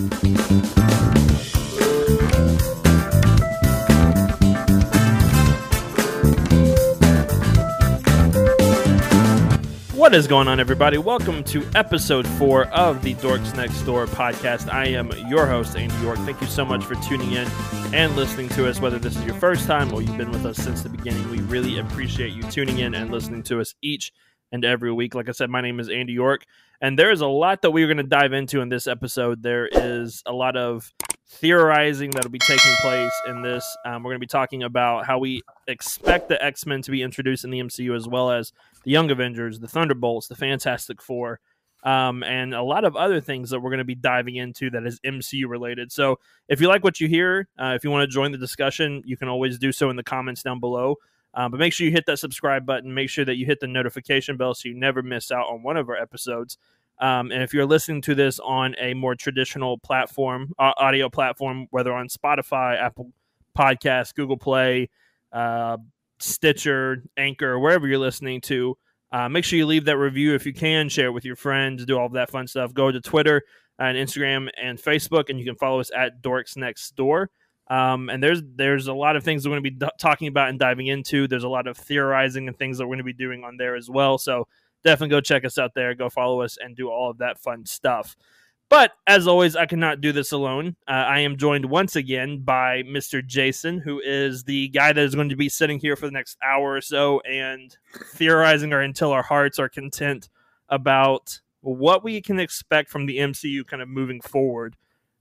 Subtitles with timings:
[0.00, 0.08] What
[10.14, 10.96] is going on, everybody?
[10.96, 14.72] Welcome to episode four of the Dorks Next Door podcast.
[14.72, 16.16] I am your host, Andy York.
[16.20, 17.46] Thank you so much for tuning in
[17.92, 20.56] and listening to us, whether this is your first time or you've been with us
[20.56, 21.30] since the beginning.
[21.30, 24.12] We really appreciate you tuning in and listening to us each
[24.52, 25.14] and every week.
[25.14, 26.44] Like I said, my name is Andy York,
[26.80, 29.42] and there is a lot that we're going to dive into in this episode.
[29.42, 30.92] There is a lot of
[31.28, 33.64] theorizing that'll be taking place in this.
[33.84, 37.02] Um, we're going to be talking about how we expect the X Men to be
[37.02, 38.52] introduced in the MCU, as well as
[38.84, 41.40] the Young Avengers, the Thunderbolts, the Fantastic Four,
[41.82, 44.86] um, and a lot of other things that we're going to be diving into that
[44.86, 45.92] is MCU related.
[45.92, 49.02] So if you like what you hear, uh, if you want to join the discussion,
[49.04, 50.96] you can always do so in the comments down below.
[51.34, 52.92] Uh, but make sure you hit that subscribe button.
[52.92, 55.76] Make sure that you hit the notification bell so you never miss out on one
[55.76, 56.58] of our episodes.
[56.98, 61.66] Um, and if you're listening to this on a more traditional platform, uh, audio platform,
[61.70, 63.10] whether on Spotify, Apple
[63.56, 64.90] Podcasts, Google Play,
[65.32, 65.78] uh,
[66.18, 68.76] Stitcher, Anchor, wherever you're listening to,
[69.12, 70.88] uh, make sure you leave that review if you can.
[70.88, 71.84] Share it with your friends.
[71.86, 72.74] Do all of that fun stuff.
[72.74, 73.42] Go to Twitter
[73.78, 77.30] and Instagram and Facebook, and you can follow us at Dorks Next Door.
[77.70, 80.48] Um, and there's there's a lot of things we're going to be d- talking about
[80.50, 81.28] and diving into.
[81.28, 83.76] There's a lot of theorizing and things that we're going to be doing on there
[83.76, 84.18] as well.
[84.18, 84.48] So
[84.84, 85.94] definitely go check us out there.
[85.94, 88.16] Go follow us and do all of that fun stuff.
[88.68, 90.76] But as always, I cannot do this alone.
[90.86, 93.24] Uh, I am joined once again by Mr.
[93.24, 96.38] Jason, who is the guy that is going to be sitting here for the next
[96.42, 97.76] hour or so and
[98.14, 100.28] theorizing or until our hearts are content
[100.68, 104.76] about what we can expect from the MCU kind of moving forward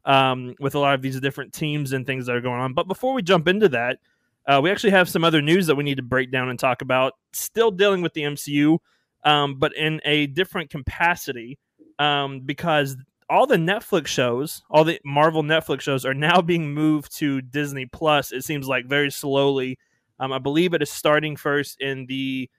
[0.05, 2.73] um, with a lot of these different teams and things that are going on.
[2.73, 4.00] But before we jump into that,
[4.47, 6.81] uh, we actually have some other news that we need to break down and talk
[6.81, 7.14] about.
[7.33, 8.80] Still dealing with the MCU,
[9.23, 11.59] um, but in a different capacity
[12.00, 12.97] um, because
[13.30, 17.86] all the Netflix shows, all the Marvel Netflix shows, are now being moved to Disney
[17.86, 18.31] Plus.
[18.31, 19.77] It seems like very slowly.
[20.20, 22.49] Um, I believe it is starting first in the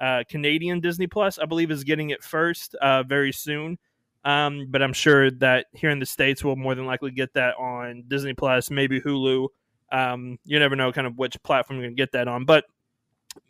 [0.00, 1.38] uh, Canadian Disney Plus.
[1.38, 3.78] I believe is getting it first uh, very soon.
[4.24, 7.54] Um, but I'm sure that here in the states we'll more than likely get that
[7.56, 9.48] on Disney Plus, maybe Hulu.
[9.92, 12.44] Um, you never know kind of which platform you're gonna get that on.
[12.44, 12.64] But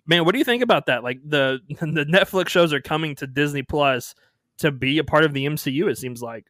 [0.06, 1.02] man, what do you think about that?
[1.02, 4.14] Like the the Netflix shows are coming to Disney Plus
[4.58, 5.90] to be a part of the MCU.
[5.90, 6.46] It seems like.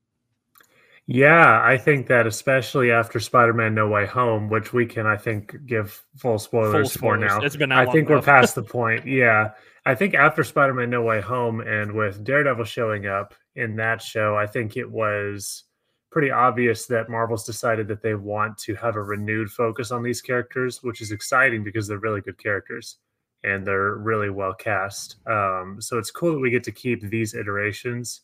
[1.06, 5.56] Yeah, I think that especially after Spider-Man: No Way Home, which we can, I think,
[5.66, 7.32] give full spoilers, full spoilers.
[7.32, 7.44] for now.
[7.44, 7.72] It's been.
[7.72, 8.26] I think enough.
[8.26, 9.06] we're past the point.
[9.06, 9.52] Yeah,
[9.84, 14.36] I think after Spider-Man: No Way Home, and with Daredevil showing up in that show,
[14.36, 15.64] I think it was
[16.10, 20.20] pretty obvious that Marvel's decided that they want to have a renewed focus on these
[20.20, 22.96] characters, which is exciting because they're really good characters
[23.44, 25.16] and they're really well cast.
[25.26, 28.22] Um, so it's cool that we get to keep these iterations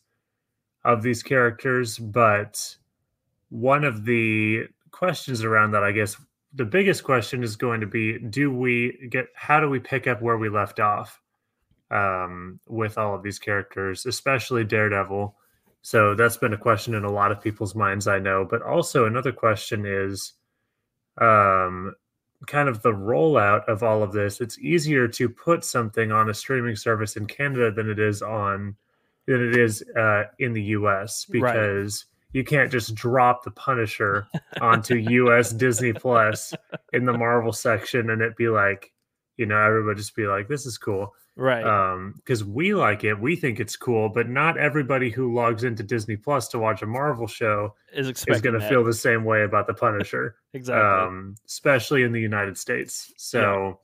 [0.83, 2.75] of these characters, but
[3.49, 6.17] one of the questions around that, I guess,
[6.53, 9.27] the biggest question is going to be: Do we get?
[9.35, 11.21] How do we pick up where we left off
[11.91, 15.35] um, with all of these characters, especially Daredevil?
[15.81, 18.45] So that's been a question in a lot of people's minds, I know.
[18.49, 20.33] But also another question is,
[21.19, 21.95] um,
[22.45, 24.41] kind of the rollout of all of this.
[24.41, 28.75] It's easier to put something on a streaming service in Canada than it is on
[29.25, 31.25] than it is uh, in the U.S.
[31.25, 32.37] because right.
[32.37, 34.27] you can't just drop the Punisher
[34.61, 35.51] onto U.S.
[35.51, 36.53] Disney Plus
[36.93, 38.93] in the Marvel section and it be like,
[39.35, 43.13] you know, everybody just be like, "This is cool." Right um because we like it
[43.13, 46.85] we think it's cool but not everybody who logs into disney plus to watch a
[46.85, 51.35] marvel show is, is going to feel the same way about the punisher exactly um
[51.45, 53.79] especially in the united states so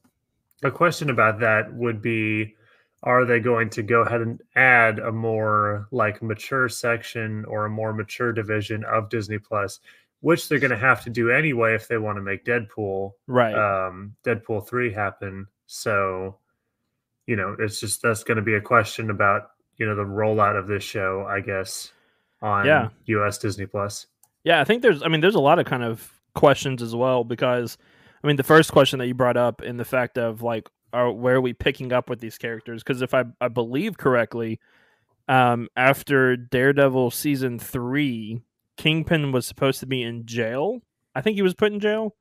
[0.61, 0.69] yeah.
[0.69, 2.55] a question about that would be
[3.03, 7.69] are they going to go ahead and add a more like mature section or a
[7.69, 9.81] more mature division of Disney Plus,
[10.21, 13.53] which they're going to have to do anyway if they want to make Deadpool, right?
[13.53, 15.47] Um, Deadpool three happen.
[15.67, 16.37] So,
[17.27, 20.57] you know, it's just that's going to be a question about you know the rollout
[20.57, 21.91] of this show, I guess,
[22.41, 22.89] on yeah.
[23.05, 23.37] U.S.
[23.37, 24.07] Disney Plus.
[24.43, 25.01] Yeah, I think there's.
[25.01, 27.77] I mean, there's a lot of kind of questions as well because,
[28.23, 31.11] I mean, the first question that you brought up in the fact of like are
[31.11, 32.83] where are we picking up with these characters?
[32.83, 34.59] Because if I, I believe correctly,
[35.27, 38.41] um, after Daredevil season three,
[38.77, 40.81] Kingpin was supposed to be in jail.
[41.15, 42.15] I think he was put in jail.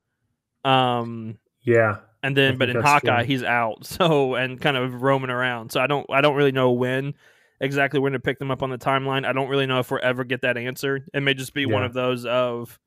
[0.65, 3.25] Um, yeah, and then but in Hawkeye true.
[3.25, 5.71] he's out, so and kind of roaming around.
[5.71, 7.13] So I don't I don't really know when
[7.59, 9.25] exactly going to pick them up on the timeline.
[9.25, 11.05] I don't really know if we'll ever get that answer.
[11.13, 11.67] It may just be yeah.
[11.67, 12.79] one of those of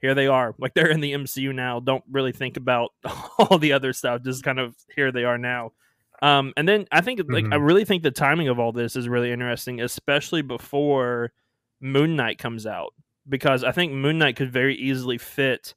[0.00, 0.54] here they are.
[0.58, 1.80] Like they're in the MCU now.
[1.80, 2.90] Don't really think about
[3.38, 4.22] all the other stuff.
[4.22, 5.72] Just kind of here they are now.
[6.20, 7.52] Um, and then I think like mm-hmm.
[7.52, 11.32] I really think the timing of all this is really interesting, especially before
[11.80, 12.94] Moon Knight comes out.
[13.28, 15.74] because I think Moon Knight could very easily fit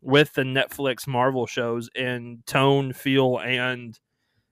[0.00, 3.98] with the Netflix Marvel shows in tone, feel, and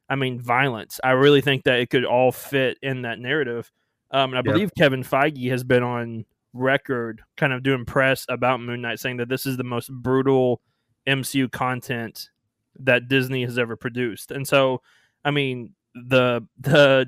[0.08, 1.00] I mean violence.
[1.04, 3.70] I really think that it could all fit in that narrative.
[4.10, 4.44] Um, and I Yep.
[4.44, 9.16] believe Kevin Feige has been on record, kind of doing press about Moon Knight, saying
[9.18, 10.60] that this is the most brutal
[11.06, 12.30] MCU content
[12.78, 14.30] that Disney has ever produced.
[14.30, 14.80] And so,
[15.24, 17.06] I mean, the the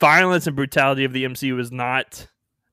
[0.00, 2.26] violence and brutality of the MCU is not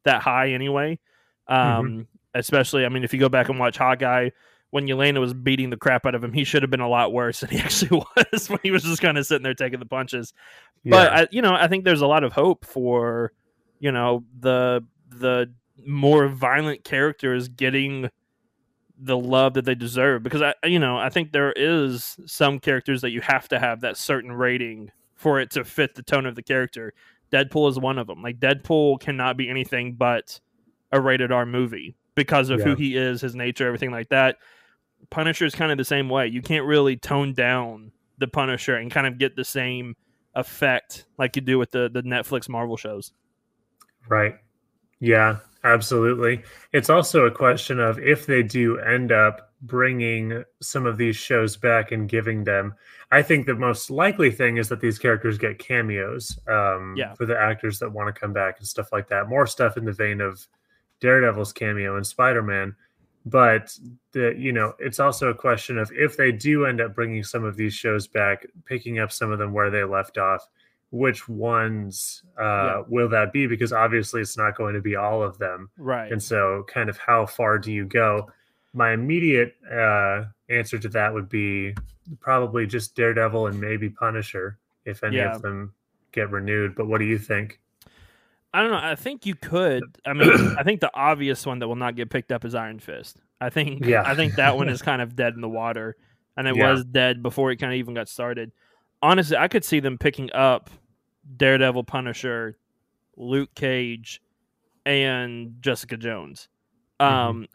[0.03, 0.99] that high anyway.
[1.47, 4.29] Um, Especially, I mean, if you go back and watch Hawkeye,
[4.71, 7.13] when Yelena was beating the crap out of him, he should have been a lot
[7.13, 8.01] worse than he actually
[8.33, 10.33] was when he was just kind of sitting there taking the punches.
[10.83, 13.31] But I, you know, I think there's a lot of hope for
[13.79, 15.51] you know the the
[15.85, 18.09] more violent characters getting
[18.97, 23.01] the love that they deserve because I you know I think there is some characters
[23.01, 26.35] that you have to have that certain rating for it to fit the tone of
[26.35, 26.93] the character.
[27.31, 28.21] Deadpool is one of them.
[28.21, 30.39] Like Deadpool cannot be anything but
[30.91, 34.37] a rated R movie because of who he is, his nature, everything like that.
[35.09, 36.27] Punisher is kind of the same way.
[36.27, 39.95] You can't really tone down the Punisher and kind of get the same
[40.33, 43.11] effect like you do with the the Netflix Marvel shows.
[44.07, 44.35] Right.
[44.99, 46.43] Yeah, absolutely.
[46.71, 51.57] It's also a question of if they do end up bringing some of these shows
[51.57, 52.73] back and giving them.
[53.11, 57.13] I think the most likely thing is that these characters get cameos um, Yeah.
[57.13, 59.27] for the actors that want to come back and stuff like that.
[59.29, 60.45] More stuff in the vein of
[61.05, 62.75] Daredevil's cameo and Spider Man.
[63.27, 63.77] But
[64.11, 67.43] the you know it's also a question of if they do end up bringing some
[67.43, 70.47] of these shows back, picking up some of them where they left off
[70.91, 72.83] which ones uh, Yeah.
[72.87, 73.47] will that be?
[73.47, 75.69] Because obviously it's not going to be all of them.
[75.77, 76.11] Right.
[76.11, 78.29] And so, kind of how far do you go?
[78.73, 81.75] My immediate uh, answer to that would be
[82.19, 85.35] probably just Daredevil and maybe Punisher if any Yeah.
[85.35, 85.73] of them
[86.11, 86.75] get renewed.
[86.75, 87.59] But what do you think?
[88.55, 88.79] I don't know.
[88.81, 89.83] I think you could.
[90.05, 92.79] I mean, I think the obvious one that will not get picked up is Iron
[92.79, 93.21] Fist.
[93.41, 93.83] I think.
[93.85, 94.03] Yeah.
[94.05, 95.97] I think that one is kind of dead in the water,
[96.37, 96.71] and it Yeah.
[96.71, 98.51] was dead before it kind of even got started.
[99.01, 100.69] Honestly, I could see them picking up
[101.35, 102.57] Daredevil, Punisher,
[103.17, 104.21] Luke Cage,
[104.85, 106.47] and Jessica Jones.
[106.99, 107.47] Um,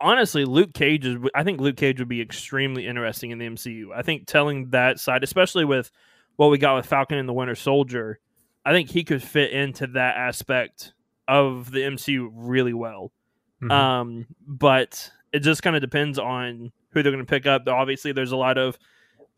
[0.00, 1.16] honestly, Luke Cage is.
[1.34, 3.88] I think Luke Cage would be extremely interesting in the MCU.
[3.94, 5.90] I think telling that side, especially with
[6.36, 8.20] what we got with Falcon and the Winter Soldier,
[8.66, 10.92] I think he could fit into that aspect
[11.28, 13.12] of the MCU really well.
[13.62, 13.70] Mhm.
[13.70, 17.66] Um, but it just kind of depends on who they're going to pick up.
[17.68, 18.76] Obviously, there's a lot of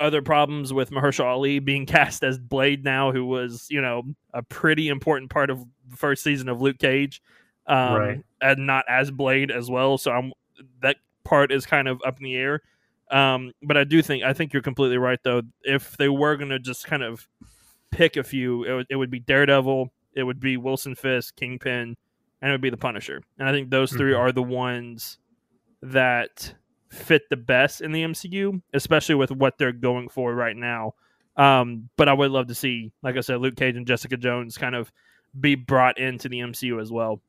[0.00, 4.02] other problems with Mahershala Ali being cast as Blade now, who was you know
[4.32, 7.20] a pretty important part of the first season of Luke Cage,
[7.66, 8.24] um, Right.
[8.40, 9.98] and not as Blade as well.
[9.98, 10.32] So I'm
[10.80, 12.62] that part is kind of up in the air.
[13.10, 15.42] Um, but I do think I think you're completely right though.
[15.62, 17.26] If they were going to just kind of
[17.90, 21.96] pick a few, it would, it would be Daredevil, it would be Wilson Fisk, Kingpin,
[22.40, 23.22] and it would be the Punisher.
[23.38, 24.18] And I think those 3 Mhm.
[24.18, 25.18] are the ones
[25.82, 26.54] that
[26.90, 30.94] fit the best in the MCU, especially with what they're going for right now.
[31.36, 34.58] Um, but I would love to see, like I said, Luke Cage and Jessica Jones
[34.58, 34.90] kind of
[35.38, 37.20] be brought into the MCU as well.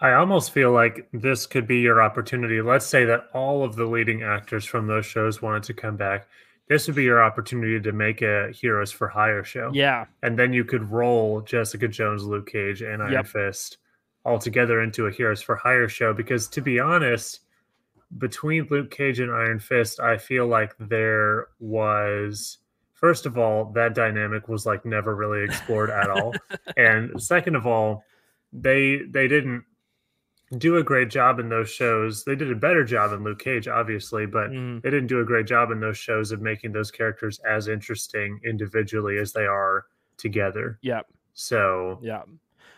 [0.00, 2.60] I almost feel like this could be your opportunity.
[2.60, 6.26] Let's say that all of the leading actors from those shows wanted to come back.
[6.68, 9.70] This would be your opportunity to make a Heroes for Hire show.
[9.74, 13.26] Yeah, and then you could roll Jessica Jones, Luke Cage, and Iron Yep.
[13.26, 13.78] Fist
[14.24, 16.14] all together into a Heroes for Hire show.
[16.14, 17.40] Because to be honest,
[18.18, 22.58] between Luke Cage and Iron Fist, I feel like there was
[22.92, 26.32] first of all that dynamic was like never really explored at all,
[26.76, 28.04] and second of all,
[28.52, 29.64] they they didn't
[30.58, 32.24] do a great job in those shows.
[32.24, 34.82] They did a better job in Luke Cage, obviously, but Mhm.
[34.82, 38.40] they didn't do a great job in those shows of making those characters as interesting
[38.44, 39.86] individually as they are
[40.16, 40.78] together.
[40.82, 41.00] yeah,
[41.32, 42.22] So yeah.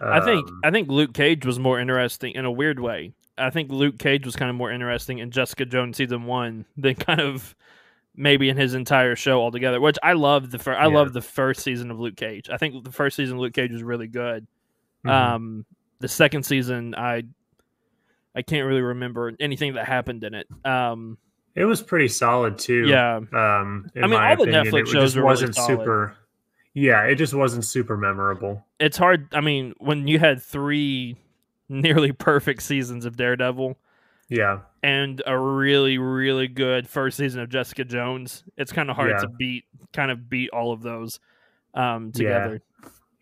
[0.01, 3.13] I think um, I think Luke Cage was more interesting in a weird way.
[3.39, 6.95] I think Luke Cage was kind of more interesting in Jessica Jones season one than
[6.95, 7.55] kind of
[8.15, 9.81] maybe in his entire show altogether.
[9.81, 10.79] Which I love the first.
[10.79, 10.95] I Yeah.
[10.95, 12.49] love the first season of Luke Cage.
[12.49, 14.47] I think the first season of Luke Cage was really good.
[15.05, 15.11] mhm.
[15.11, 15.67] Um,
[16.01, 17.25] the second season, I
[18.37, 20.47] I can't really remember anything that happened in it.
[20.65, 21.17] Um,
[21.55, 22.87] it was pretty solid too.
[22.87, 24.65] yeah, Um, I mean, all the opinion.
[24.67, 25.69] Netflix shows just wasn't solid.
[25.81, 26.17] super.
[26.75, 28.65] Yeah, it just wasn't super memorable.
[28.79, 29.29] it's hard.
[29.33, 31.17] I mean, when you had three
[31.71, 33.77] nearly perfect seasons of Daredevil.
[34.29, 38.43] Yeah, and a really really good first season of Jessica Jones.
[38.59, 39.19] It's kind of hard Yeah.
[39.21, 41.21] to beat kind of beat all of those
[41.75, 42.19] um Yeah.
[42.41, 42.63] together.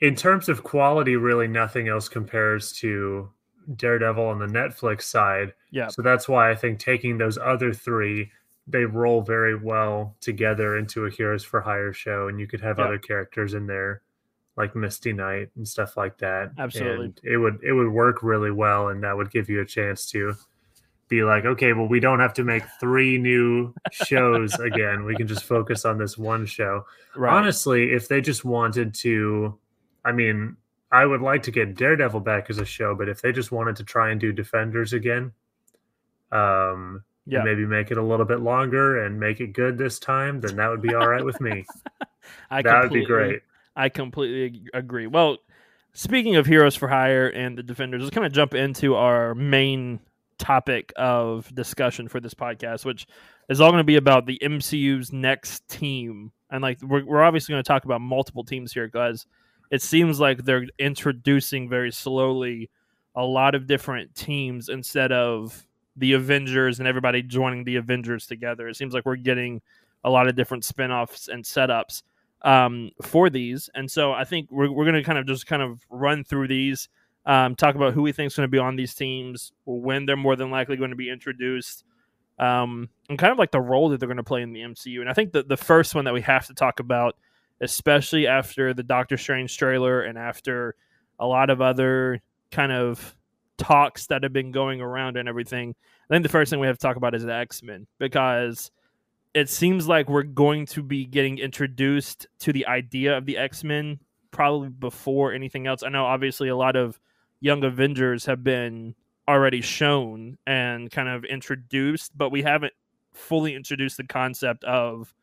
[0.01, 3.29] in terms of quality, really nothing else compares to
[3.77, 5.53] Daredevil on the Netflix side.
[5.71, 5.89] Yeah.
[5.89, 8.31] So that's why I think taking those other three,
[8.67, 12.79] they roll very well together into a Heroes for Hire show, and you could have
[12.79, 12.85] Yeah.
[12.87, 14.03] other characters in there
[14.57, 16.53] like Misty Knight and stuff like that.
[16.59, 17.07] Absolutely.
[17.07, 20.09] And it would it would work really well and that would give you a chance
[20.13, 20.35] to
[21.09, 25.05] be like, okay, well, we don't have to make three new shows again.
[25.05, 26.87] We can just focus on this one show.
[27.17, 27.33] Right.
[27.37, 29.59] Honestly, if they just wanted to,
[30.05, 30.57] I mean,
[30.95, 33.75] I would like to get Daredevil back as a show, but if they just wanted
[33.77, 35.33] to try and do Defenders again,
[36.31, 37.43] um, yeah.
[37.43, 40.71] maybe make it a little bit longer and make it good this time, then that
[40.71, 41.65] would be all right with me.
[42.51, 43.43] I that would be great.
[43.75, 45.09] I completely agree.
[45.09, 45.39] Well,
[45.95, 49.99] speaking of Heroes for Hire and the Defenders, let's kind of jump into our main
[50.39, 53.09] topic of discussion for this podcast, which
[53.49, 56.31] is all going to be about the MCU's next team.
[56.53, 59.27] And like we're, we're obviously going to talk about multiple teams here, guys.
[59.71, 62.71] It seems like they're introducing very slowly
[63.17, 65.67] a lot of different teams instead of
[65.97, 68.69] the Avengers and everybody joining the Avengers together.
[68.69, 69.63] It seems like we're getting
[70.03, 72.03] a lot of different spin-offs and setups
[72.43, 73.71] um, for these.
[73.75, 76.49] And so I think we're, we're going to kind of just kind of run through
[76.49, 76.89] these
[77.27, 80.17] um, talk about who we think is going to be on these teams, when they're
[80.17, 81.85] more than likely going to be introduced,
[82.39, 85.01] um, and kind of like the role that they're going to play in the MCU.
[85.01, 87.17] And I think that the first one that we have to talk about,
[87.61, 90.75] especially after the Doctor Strange trailer and after
[91.19, 92.21] a lot of other
[92.51, 93.17] kind of
[93.57, 95.75] talks that have been going around and everything,
[96.11, 98.71] I think the first thing we have to talk about is the X Men because
[99.35, 103.65] it seems like we're going to be getting introduced to the idea of the X
[103.65, 103.99] Men
[104.31, 105.83] probably before anything else.
[105.83, 106.99] I know obviously a lot of
[107.41, 108.95] Young Avengers have been
[109.29, 112.73] already shown and kind of introduced, but we haven't
[113.13, 115.15] fully introduced the concept of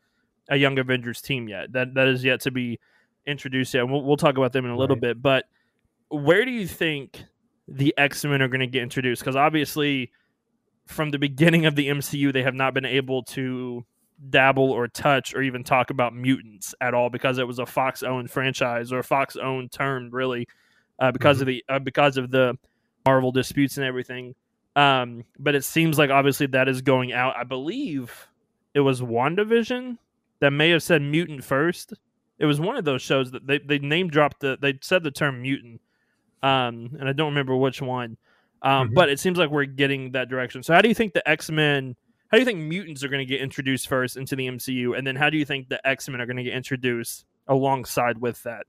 [0.49, 1.71] a Young Avengers team yet.
[1.73, 2.79] That that is yet to be
[3.25, 3.87] introduced yet.
[3.87, 5.01] We'll, we'll talk about them in a little right.
[5.01, 5.21] bit.
[5.21, 5.45] But
[6.09, 7.23] where do you think
[7.67, 9.21] the X Men are going to get introduced?
[9.21, 10.11] Because obviously,
[10.87, 13.85] from the beginning of the MCU, they have not been able to
[14.29, 18.03] dabble or touch or even talk about mutants at all because it was a Fox
[18.03, 20.47] owned franchise or a Fox owned term, really
[20.99, 21.41] uh, because mm-hmm.
[21.41, 22.57] of the uh, because of the
[23.05, 24.35] Marvel disputes and everything.
[24.75, 27.35] Um, but it seems like obviously that is going out.
[27.35, 28.27] I believe
[28.73, 29.97] it was WandaVision
[30.41, 31.93] that may have said mutant first.
[32.37, 35.11] It was one of those shows that they, they name dropped the they said the
[35.11, 35.81] term mutant.
[36.43, 38.17] Um, and I don't remember which one.
[38.63, 38.95] Um, mm-hmm.
[38.95, 40.61] but it seems like we're getting that direction.
[40.61, 41.95] So how do you think the X Men
[42.31, 45.05] how do you think mutants are going to get introduced first into the MCU, and
[45.05, 48.41] then how do you think the X Men are going to get introduced alongside with
[48.43, 48.65] that?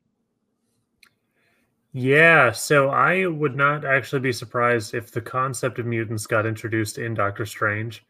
[1.93, 6.99] Yeah, so I would not actually be surprised if the concept of mutants got introduced
[6.99, 8.05] in Doctor Strange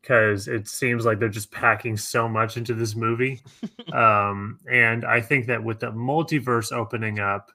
[0.00, 3.42] because it seems like they're just packing so much into this movie.
[3.92, 7.50] um, and I think that with the multiverse opening up,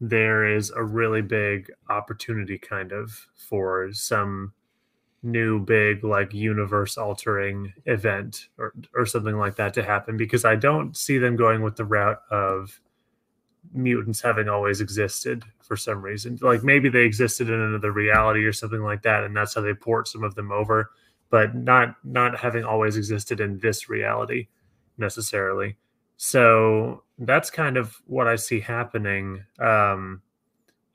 [0.00, 4.52] there is a really big opportunity kind of for some
[5.22, 10.54] new big like universe altering event or or something like that to happen because I
[10.54, 12.78] don't see them going with the route of
[13.72, 16.38] mutants having always existed for some reason.
[16.42, 19.74] Like maybe they existed in another reality or something like that, and that's how they
[19.74, 20.90] port some of them over,
[21.34, 24.46] but not not having always existed in this reality
[24.96, 25.76] necessarily.
[26.16, 29.44] So that's kind of what I see happening.
[29.58, 30.22] Um,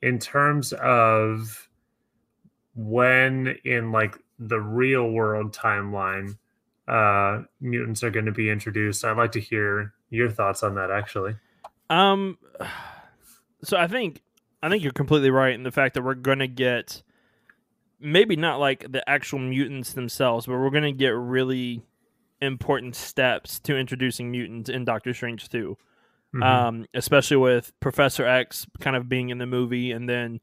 [0.00, 1.68] in terms of
[2.74, 6.38] when in like the real world timeline
[6.88, 10.90] uh mutants are going to be introduced i'd like to hear your thoughts on that
[10.90, 11.34] actually
[11.90, 12.38] um,
[13.62, 14.22] so I think
[14.62, 17.02] I think you're completely right in the fact that we're gonna get
[18.00, 21.82] maybe not like the actual mutants themselves, but we're gonna get really
[22.40, 25.76] important steps to introducing mutants in Doctor Strange 2.
[26.34, 26.42] Mm-hmm.
[26.42, 30.40] Um, especially with Professor X kind of being in the movie, and then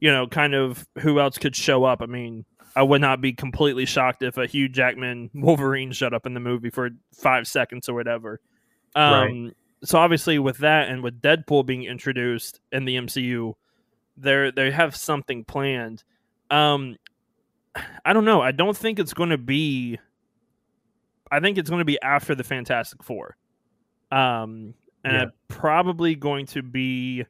[0.00, 2.00] you know, kind of who else could show up.
[2.00, 2.44] I mean,
[2.76, 6.40] I would not be completely shocked if a Hugh Jackman Wolverine showed up in the
[6.40, 8.40] movie for five seconds or whatever.
[8.94, 13.54] Um, right so obviously with that and with Deadpool being introduced in the MCU,
[14.16, 16.04] they they have something planned.
[16.50, 16.96] Um,
[18.04, 18.40] I don't know.
[18.40, 19.98] I don't think it's going to be.
[21.30, 23.36] I think it's going to be after the Fantastic Four,
[24.10, 24.74] um,
[25.04, 25.24] and yeah.
[25.48, 27.24] probably going to be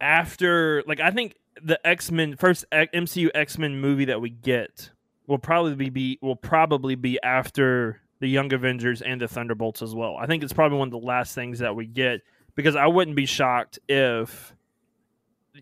[0.00, 0.82] after.
[0.86, 4.90] Like I think the X Men first MCU X Men movie that we get
[5.26, 10.16] will probably be will probably be after the Young Avengers and the Thunderbolts as well.
[10.16, 12.22] I think it's probably one of the last things that we get
[12.54, 14.54] because I wouldn't be shocked if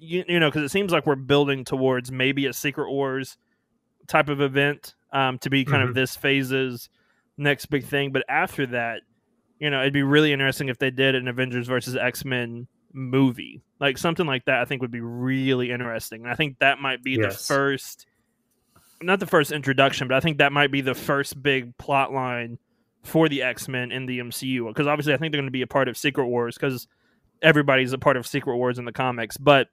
[0.00, 3.36] you, you know because it seems like we're building towards maybe a Secret Wars
[4.06, 5.90] type of event um, to be kind mm-hmm.
[5.90, 6.88] of this phase's
[7.36, 8.12] next big thing.
[8.12, 9.02] But after that,
[9.58, 13.62] you know, it'd be really interesting if they did an Avengers versus X Men movie,
[13.80, 14.60] like something like that.
[14.60, 17.36] I think would be really interesting, and I think that might be yes.
[17.36, 18.06] the first
[19.02, 22.58] not the first introduction, but I think that might be the first big plot line
[23.02, 24.68] for the X Men in the MCU.
[24.68, 26.56] Because obviously, I think they're going to be a part of Secret Wars.
[26.56, 26.86] Because
[27.42, 29.68] everybody's a part of Secret Wars in the comics, but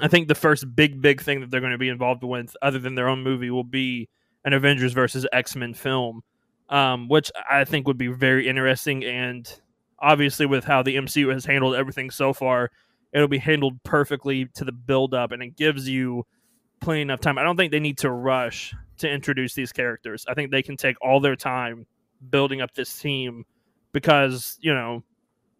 [0.00, 2.78] I think the first big big thing that they're going to be involved with, other
[2.78, 4.08] than their own movie, will be
[4.44, 6.22] an Avengers versus X Men film,
[6.68, 9.04] um, which I think would be very interesting.
[9.04, 9.50] And
[9.98, 12.70] obviously, with how the MCU has handled everything so far,
[13.12, 16.24] it'll be handled perfectly to the build up, and it gives you
[16.80, 17.38] plenty enough time.
[17.38, 20.24] I don't think they need to rush to introduce these characters.
[20.28, 21.86] I think they can take all their time
[22.30, 23.44] building up this team
[23.92, 25.02] because you know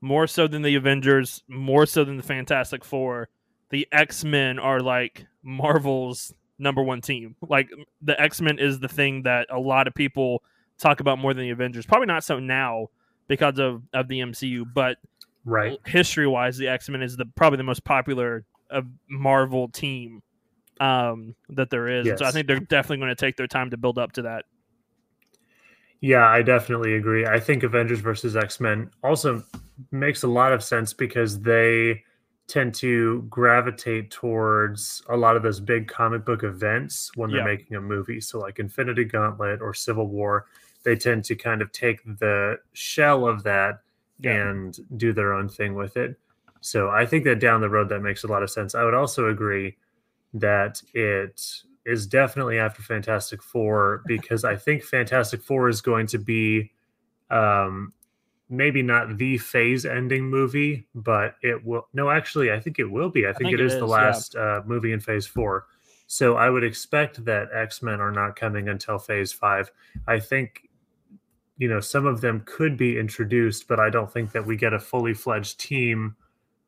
[0.01, 3.29] more so than the Avengers, more so than the Fantastic Four,
[3.71, 7.37] the X Men are like Marvel's number one team.
[7.47, 7.71] Like
[8.03, 10.43] the X Men is the thing that a lot of people
[10.79, 11.87] talk about more than the Avengers.
[11.87, 12.89] Probably not so now
[13.29, 14.97] because of of the MCU, but
[15.45, 20.23] right history wise, the X Men is the probably the most popular of Marvel team
[20.81, 22.07] um, that there is.
[22.07, 22.19] Yes.
[22.19, 24.45] So I think they're definitely going to take their time to build up to that.
[26.01, 27.27] Yeah, I definitely agree.
[27.27, 29.43] I think Avengers versus X Men also
[29.91, 32.05] makes a lot of sense because they
[32.49, 37.45] tend to gravitate towards a lot of those big comic book events when they're Yeah.
[37.45, 38.21] making a movie.
[38.21, 40.47] So, like Infinity Gauntlet or Civil War,
[40.83, 43.83] they tend to kind of take the shell of that
[44.19, 44.49] Yeah.
[44.49, 46.19] and do their own thing with it.
[46.61, 48.75] So, I think that down the road, that makes a lot of sense.
[48.75, 49.77] I would also agree
[50.35, 56.19] that it is definitely after Fantastic Four because I think Fantastic Four is going to
[56.19, 56.73] be
[57.31, 57.93] um
[58.49, 63.11] maybe not the phase ending movie, but it will no actually I think it will
[63.11, 63.27] be.
[63.27, 63.97] I think, think it it is, the is, yeah.
[63.97, 65.67] last uh movie in phase four.
[66.07, 69.71] So I would expect that X-Men are not coming until phase five.
[70.07, 70.69] I think
[71.59, 74.73] you know some of them could be introduced, but I don't think that we get
[74.73, 76.17] a fully fledged team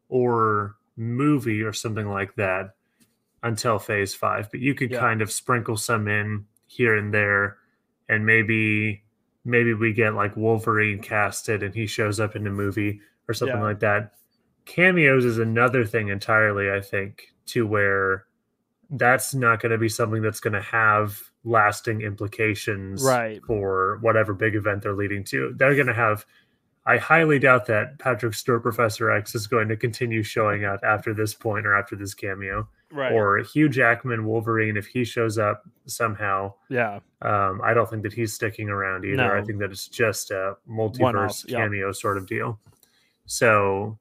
[0.08, 2.75] or movie or something like that
[3.42, 4.50] until phase five.
[4.50, 5.00] But you could Yeah.
[5.00, 7.56] kind of sprinkle some in here and there,
[8.10, 9.02] and maybe
[9.44, 13.56] maybe we get like Wolverine casted and he shows up in the movie or something
[13.59, 13.62] Yeah.
[13.64, 14.12] like that.
[14.66, 18.26] Cameos is another thing entirely, I think, to where
[18.90, 23.40] that's not going to be something that's going to have lasting implications Right.
[23.47, 25.55] for whatever big event they're leading to.
[25.57, 26.26] They're going to have
[26.87, 31.12] I highly doubt that Patrick Stewart Professor X is going to continue showing up after
[31.12, 32.68] this point or after this cameo.
[32.92, 33.12] Right.
[33.12, 36.98] Or Hugh Jackman Wolverine, if he shows up somehow, yeah.
[37.22, 39.37] um, I don't think that he's sticking around either.
[39.37, 41.59] I think that it's just a multiverse yeah.
[41.59, 42.59] cameo sort of deal.
[43.26, 43.96] So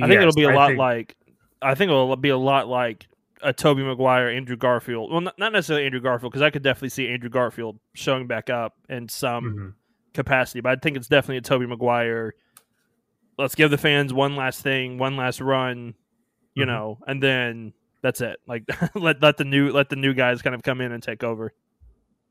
[0.00, 1.16] I think it'll be a I lot think- like
[1.62, 3.06] I think it'll be a lot like
[3.42, 5.10] a Tobey Maguire, Andrew Garfield.
[5.10, 8.48] Well, not, not necessarily Andrew Garfield because I could definitely see Andrew Garfield showing back
[8.48, 9.74] up in some Mhm.
[10.14, 12.34] capacity, but I think it's definitely a Tobey Maguire.
[13.38, 15.94] Let's give the fans one last thing, one last run,
[16.56, 16.68] you Mhm.
[16.68, 18.40] know, and then that's it.
[18.48, 18.64] Like
[18.96, 21.52] let let the new let the new guys kind of come in and take over.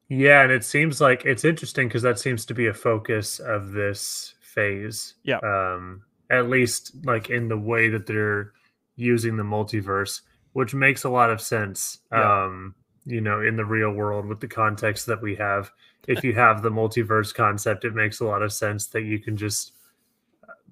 [0.09, 3.71] Yeah, and it seems like it's interesting because that seems to be a focus of
[3.71, 5.15] this phase.
[5.23, 5.37] Yeah.
[5.39, 8.51] Um, at least like in the way that they're
[8.95, 10.21] using the multiverse,
[10.53, 11.99] which makes a lot of sense.
[12.11, 12.43] Yeah.
[12.45, 15.71] Um, you know, in the real world with the context that we have.
[16.07, 19.37] If you have the multiverse concept, it makes a lot of sense that you can
[19.37, 19.73] just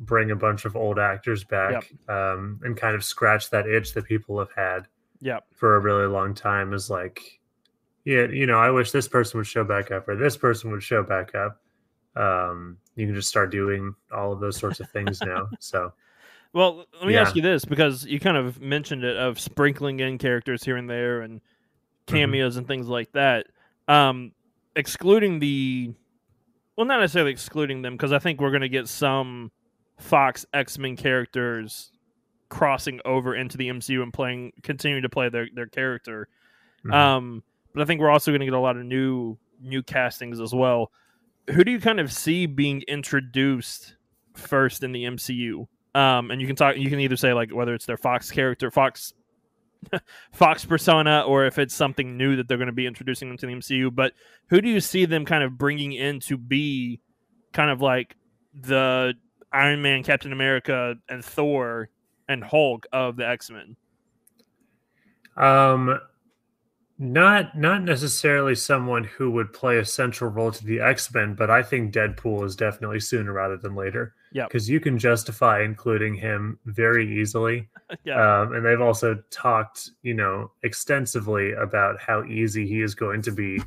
[0.05, 4.05] bring a bunch of old actors back um, and kind of scratch that itch that
[4.05, 4.87] people have had
[5.21, 5.39] Yeah.
[5.51, 7.19] for a really long time is like
[8.05, 10.83] yeah you know i wish this person would show back up or this person would
[10.83, 11.61] show back up
[12.15, 15.93] um you can just start doing all of those sorts of things now so
[16.53, 17.21] Well, let me Yeah.
[17.21, 20.89] ask you this because you kind of mentioned it of sprinkling in characters here and
[20.89, 21.41] there and
[22.09, 22.15] Mm-hmm.
[22.17, 23.47] cameos and things like that.
[23.87, 24.33] Um,
[24.75, 25.93] excluding the,
[26.75, 29.49] well, not necessarily excluding them because I think we're going to get some
[29.97, 31.91] Fox X Men characters
[32.49, 36.27] crossing over into the MCU and playing, continuing to play their their character.
[36.85, 36.93] mhm.
[36.93, 40.39] Um, but I think we're also going to get a lot of new new castings
[40.39, 40.91] as well.
[41.51, 43.95] Who do you kind of see being introduced
[44.35, 45.67] first in the MCU?
[45.95, 46.77] Um, and you can talk.
[46.77, 49.13] You can either say like whether it's their Fox character, Fox,
[50.31, 53.45] Fox persona, or if it's something new that they're going to be introducing them to
[53.45, 53.93] the MCU.
[53.93, 54.13] But
[54.47, 56.99] who do you see them kind of bringing in to be
[57.51, 58.15] kind of like
[58.53, 59.13] the
[59.53, 61.89] Iron Man, Captain America, and Thor
[62.27, 63.75] and Hulk of the X Men?
[65.35, 65.99] um
[66.99, 71.61] not not necessarily someone who would play a central role to the x-men but i
[71.63, 76.59] think deadpool is definitely sooner rather than later yeah because you can justify including him
[76.65, 77.67] very easily
[78.05, 83.21] yeah, Um, and they've also talked, you know, extensively about how easy he is going
[83.23, 83.59] to be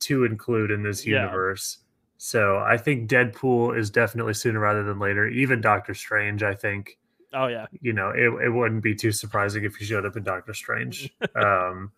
[0.00, 1.22] to include in this Yeah.
[1.22, 1.78] universe.
[2.26, 5.28] So I think Deadpool is definitely sooner rather than later.
[5.28, 6.96] Even Doctor Strange, I think,
[7.34, 10.22] oh yeah, you know, it, it wouldn't be too surprising if he showed up in
[10.22, 11.12] Doctor Strange.
[11.34, 11.92] um,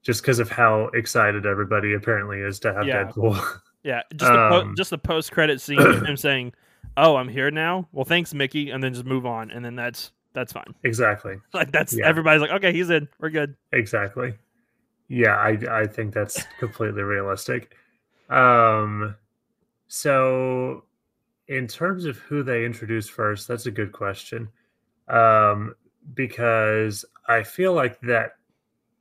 [0.00, 3.04] just because of how excited everybody apparently is to have Yeah.
[3.04, 3.38] Deadpool.
[3.82, 6.54] Yeah, just the po- Um, just the post credit scene him saying,
[6.96, 7.88] "Oh, I'm here now.
[7.92, 10.74] Well, thanks, Mickey," and then just move on, and then that's that's fine.
[10.82, 11.36] Exactly.
[11.52, 12.06] Like that's Yeah.
[12.06, 13.06] everybody's like, "Okay, he's in.
[13.20, 14.34] We're good." Exactly.
[15.08, 17.74] Yeah, I I think that's completely realistic.
[18.30, 19.14] Um
[19.88, 20.84] so
[21.48, 24.48] in terms of who they introduce first, that's a good question.
[25.08, 25.74] Um
[26.14, 28.32] because I feel like that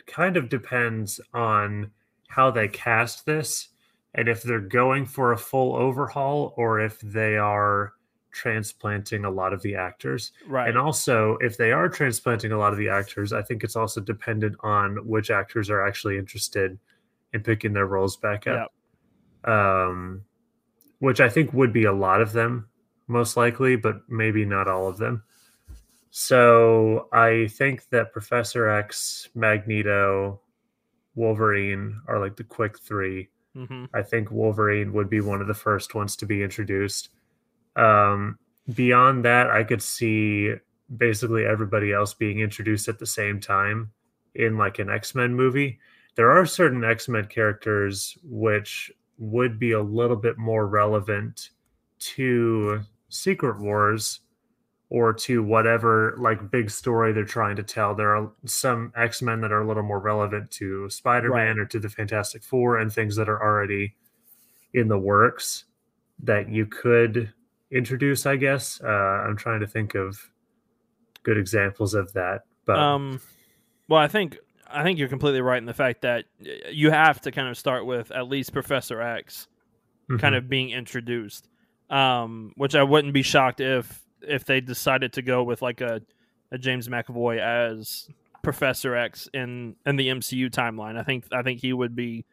[0.08, 1.91] kind of depends on
[2.28, 3.69] how they cast this
[4.15, 7.93] and if they're going for a full overhaul or if they are
[8.32, 10.32] transplanting a lot of the actors.
[10.47, 10.69] Right.
[10.69, 14.00] And also, if they are transplanting a lot of the actors, I think it's also
[14.02, 16.78] dependent on which actors are actually interested
[17.34, 18.71] in picking their roles back up.
[19.45, 19.54] Yep.
[19.54, 20.23] Um,
[21.00, 22.68] which I think would be a lot of them,
[23.08, 25.24] most likely, but maybe not all of them.
[26.10, 30.42] So I think that Professor X, Magneto,
[31.16, 33.30] Wolverine are like the quick three.
[33.56, 37.10] hmm I think Wolverine would be one of the first ones to be introduced.
[37.76, 38.40] Um,
[38.74, 40.54] beyond that, I could see
[40.96, 43.92] basically everybody else being introduced at the same time
[44.36, 45.80] in like an X Men movie.
[46.16, 51.49] There are certain X Men characters which would be a little bit more relevant
[51.99, 54.19] to Secret Wars
[54.89, 57.93] or to whatever like big story they're trying to tell.
[57.95, 61.60] There are some X Men that are a little more relevant to Spider Man Right.
[61.60, 63.95] or to the Fantastic Four and things that are already
[64.73, 65.65] in the works
[66.23, 67.34] that you could
[67.71, 68.80] introduce, I guess.
[68.82, 70.19] Uh, I'm trying to think of
[71.23, 72.43] good examples of that.
[72.65, 73.19] But Um,
[73.89, 74.38] well, I think
[74.69, 76.25] I think you're completely right in the fact that
[76.71, 79.47] you have to kind of start with at least Professor X
[80.08, 80.38] kind mhm.
[80.38, 81.49] of being introduced.
[81.89, 86.01] Um, which I wouldn't be shocked if if they decided to go with like a,
[86.51, 88.10] a James McAvoy as
[88.43, 90.97] Professor X in in the MCU timeline.
[90.97, 92.25] I think I think he would be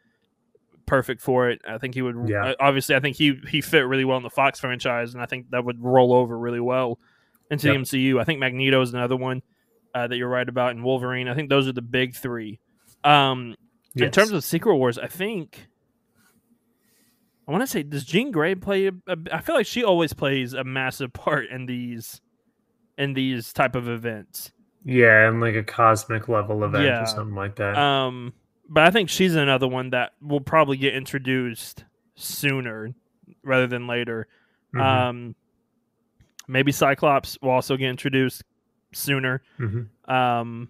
[0.85, 1.61] perfect for it.
[1.67, 2.27] I think he would.
[2.27, 2.47] Yeah.
[2.47, 5.25] uh, Obviously, I think he he fit really well in the Fox franchise, and I
[5.25, 6.99] think that would roll over really well
[7.49, 7.75] into Yep.
[7.75, 8.19] the MCU.
[8.19, 9.41] I think Magneto is another one
[9.95, 11.27] uh, that you're right about, and Wolverine.
[11.27, 12.59] I think those are the big three.
[13.03, 13.55] Um,
[13.95, 15.67] In terms of Secret Wars, I think
[17.47, 18.87] I want to say does Jean Grey play?
[18.87, 22.21] A, a, I feel like she always plays a massive part in these
[22.97, 24.51] in these type of events.
[24.83, 27.01] yeah, and like a cosmic level event Yeah.
[27.03, 27.75] or something like that.
[27.77, 28.33] Um,
[28.69, 32.91] but I think she's another one that will probably get introduced sooner
[33.43, 34.27] rather than later.
[34.73, 35.35] Mhm, Um,
[36.47, 38.43] maybe Cyclops will also get introduced
[38.95, 39.41] sooner.
[39.59, 39.87] mhm.
[40.09, 40.69] Um,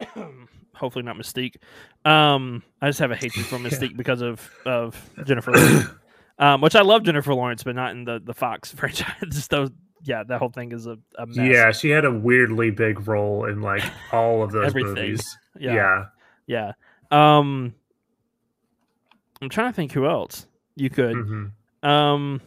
[0.74, 1.56] hopefully not Mystique.
[2.04, 3.68] Um, I just have a hatred for Yeah.
[3.68, 5.86] Mystique because of of Jennifer, Lawrence.
[6.38, 9.14] um, which I love Jennifer Lawrence, but not in the the Fox franchise.
[9.30, 9.70] Just those,
[10.02, 11.36] yeah, that whole thing is a, a mess.
[11.36, 15.38] Yeah, she had a weirdly big role in like all of those movies.
[15.58, 15.74] yeah,
[16.46, 16.72] Yeah.
[17.10, 17.38] yeah.
[17.38, 17.74] Um,
[19.40, 20.46] I'm trying to think who else
[20.76, 21.14] you could.
[21.16, 21.52] mhm.
[21.88, 22.40] Um,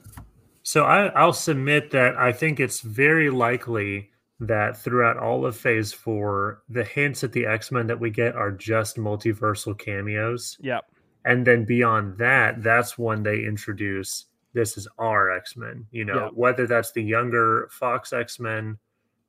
[0.64, 5.92] So I, I'll submit that I think it's very likely that throughout all of Phase
[5.94, 10.86] Four, the hints at the X Men that we get are just multiversal cameos, Yep.
[11.26, 15.86] and then beyond that, that's when they introduce this is our X Men.
[15.92, 16.30] You know, Yeah.
[16.34, 18.78] whether that's the younger Fox X Men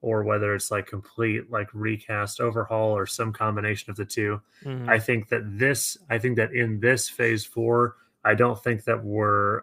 [0.00, 4.40] or whether it's like complete like recast overhaul or some combination of the two.
[4.64, 4.88] mhm.
[4.88, 9.02] I think that this, I think that in this phase four, I don't think that
[9.02, 9.62] we're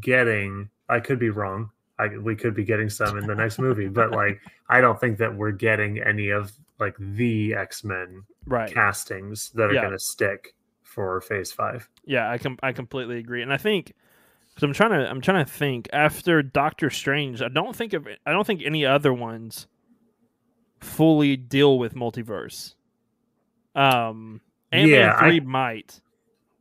[0.00, 0.68] getting.
[0.88, 1.70] I could be wrong.
[1.98, 5.18] I we could be getting some in the next movie, but like I don't think
[5.18, 8.72] that we're getting any of like the X Men right.
[8.72, 9.80] castings that are Yeah.
[9.82, 11.88] going to stick for Phase Five.
[12.04, 13.92] Yeah, I com- I completely agree, and I think
[14.54, 18.06] because I'm trying to I'm trying to think after Doctor Strange, I don't think of
[18.26, 19.66] I don't think any other ones
[20.80, 22.74] fully deal with multiverse.
[23.74, 24.40] Um,
[24.72, 26.00] Ant Man Yeah, I- three might,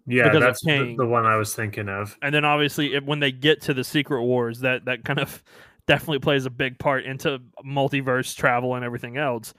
[0.07, 2.17] Yeah, that's the, the one I was thinking of.
[2.21, 5.43] and then obviously if, when they get to the Secret Wars, that that kind of
[5.85, 9.53] definitely plays a big part into multiverse travel and everything else.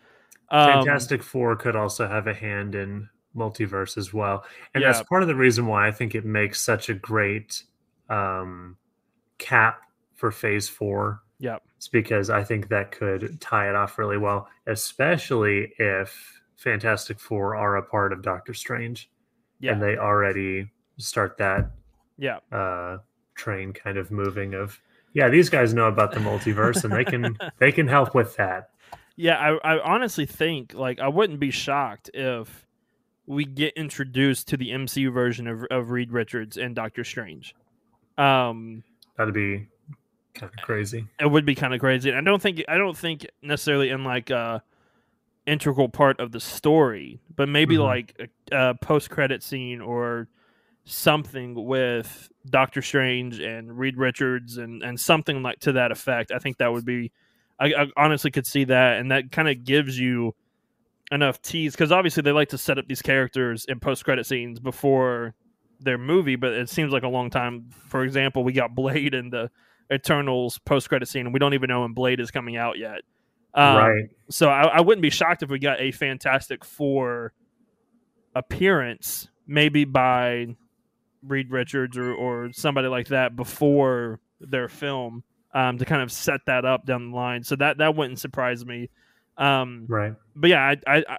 [0.51, 4.93] Um, Fantastic Four could also have a hand in multiverse as well, and Yeah.
[4.93, 7.63] that's part of the reason why I think it makes such a great
[8.09, 8.77] um,
[9.37, 9.81] cap
[10.15, 11.21] for Phase Four.
[11.41, 11.63] Yep.
[11.77, 17.55] It's because I think that could tie it off really well, especially if Fantastic Four
[17.55, 19.11] are a part of Doctor Strange
[19.61, 21.71] Yeah, and they already start that
[22.19, 22.99] yeah, uh,
[23.35, 24.81] train kind of moving of
[25.15, 28.71] yeah these guys know about the multiverse and they can they can help with that
[29.17, 32.67] Yeah, I, I honestly think like I wouldn't be shocked if
[33.27, 37.55] we get introduced to the MCU version of, of Reed Richards and Doctor Strange.
[38.17, 38.83] Um,
[39.17, 39.69] that'd be
[40.35, 42.11] kind of crazy it would be kind of crazy.
[42.11, 44.63] And I don't think I don't think necessarily in like a
[45.49, 47.85] integral part of the story, but maybe Mhm.
[47.85, 50.29] like a, a post credit scene or
[50.85, 56.33] something with Doctor Strange and Reed Richards and and something like to that effect.
[56.33, 57.11] I think that would be.
[57.61, 60.35] I, I honestly could see that, and that kind of gives you
[61.11, 64.61] enough tease because obviously they like to set up these characters in post credit scenes
[64.61, 65.35] before
[65.81, 67.71] their movie, but it seems like a long time.
[67.89, 69.51] For example, we got Blade in the
[69.93, 73.01] Eternals post credit scene, and we don't even know when Blade is coming out yet.
[73.55, 74.05] Um, right.
[74.31, 77.33] So I, I wouldn't be shocked if we got a Fantastic Four
[78.35, 80.57] appearance, maybe by
[81.23, 86.41] Reed Richards or, or somebody like that before their film um, to kind of set
[86.47, 87.43] that up down the line.
[87.43, 88.91] So that that wouldn't surprise me.
[89.37, 90.15] Um, right.
[90.37, 91.17] But yeah, I, I, I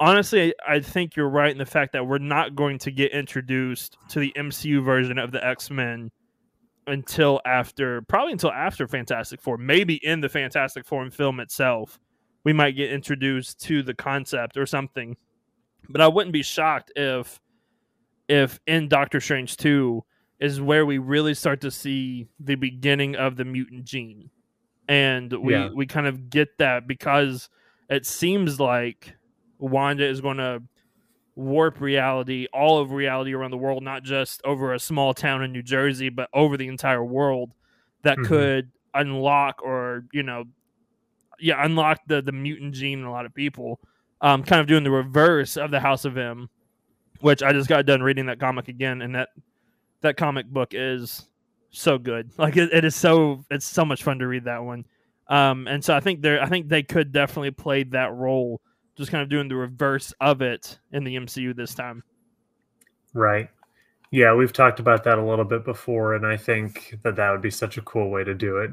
[0.00, 3.96] honestly I think you're right in the fact that we're not going to get introduced
[4.10, 6.10] to the MCU version of the X Men
[6.88, 11.98] until after probably until after Fantastic Four, maybe in the Fantastic Four film itself,
[12.44, 15.16] we might get introduced to the concept or something.
[15.88, 17.40] But I wouldn't be shocked if
[18.28, 20.04] if in Doctor Strange 2
[20.40, 24.30] is where we really start to see the beginning of the mutant gene.
[24.88, 25.68] And we yeah.
[25.74, 27.48] we kind of get that because
[27.90, 29.14] it seems like
[29.58, 30.62] Wanda is going to
[31.38, 35.52] warp reality, all of reality around the world, not just over a small town in
[35.52, 37.52] New Jersey, but over the entire world
[38.02, 38.26] that mm-hmm.
[38.26, 40.44] could unlock or, you know,
[41.38, 43.78] yeah, unlock the, the mutant gene in a lot of people.
[44.20, 46.50] Um, kind of doing the reverse of the House of M,
[47.20, 49.28] which I just got done reading that comic again, and that
[50.00, 51.24] that comic book is
[51.70, 52.32] so good.
[52.36, 54.84] Like it, it is so it's so much fun to read that one.
[55.28, 58.60] Um, and so I think they I think they could definitely play that role
[58.98, 62.02] just kind of doing the reverse of it in the MCU this time.
[63.14, 63.48] Right.
[64.10, 67.42] Yeah, we've talked about that a little bit before, and I think that that would
[67.42, 68.70] be such a cool way to do it.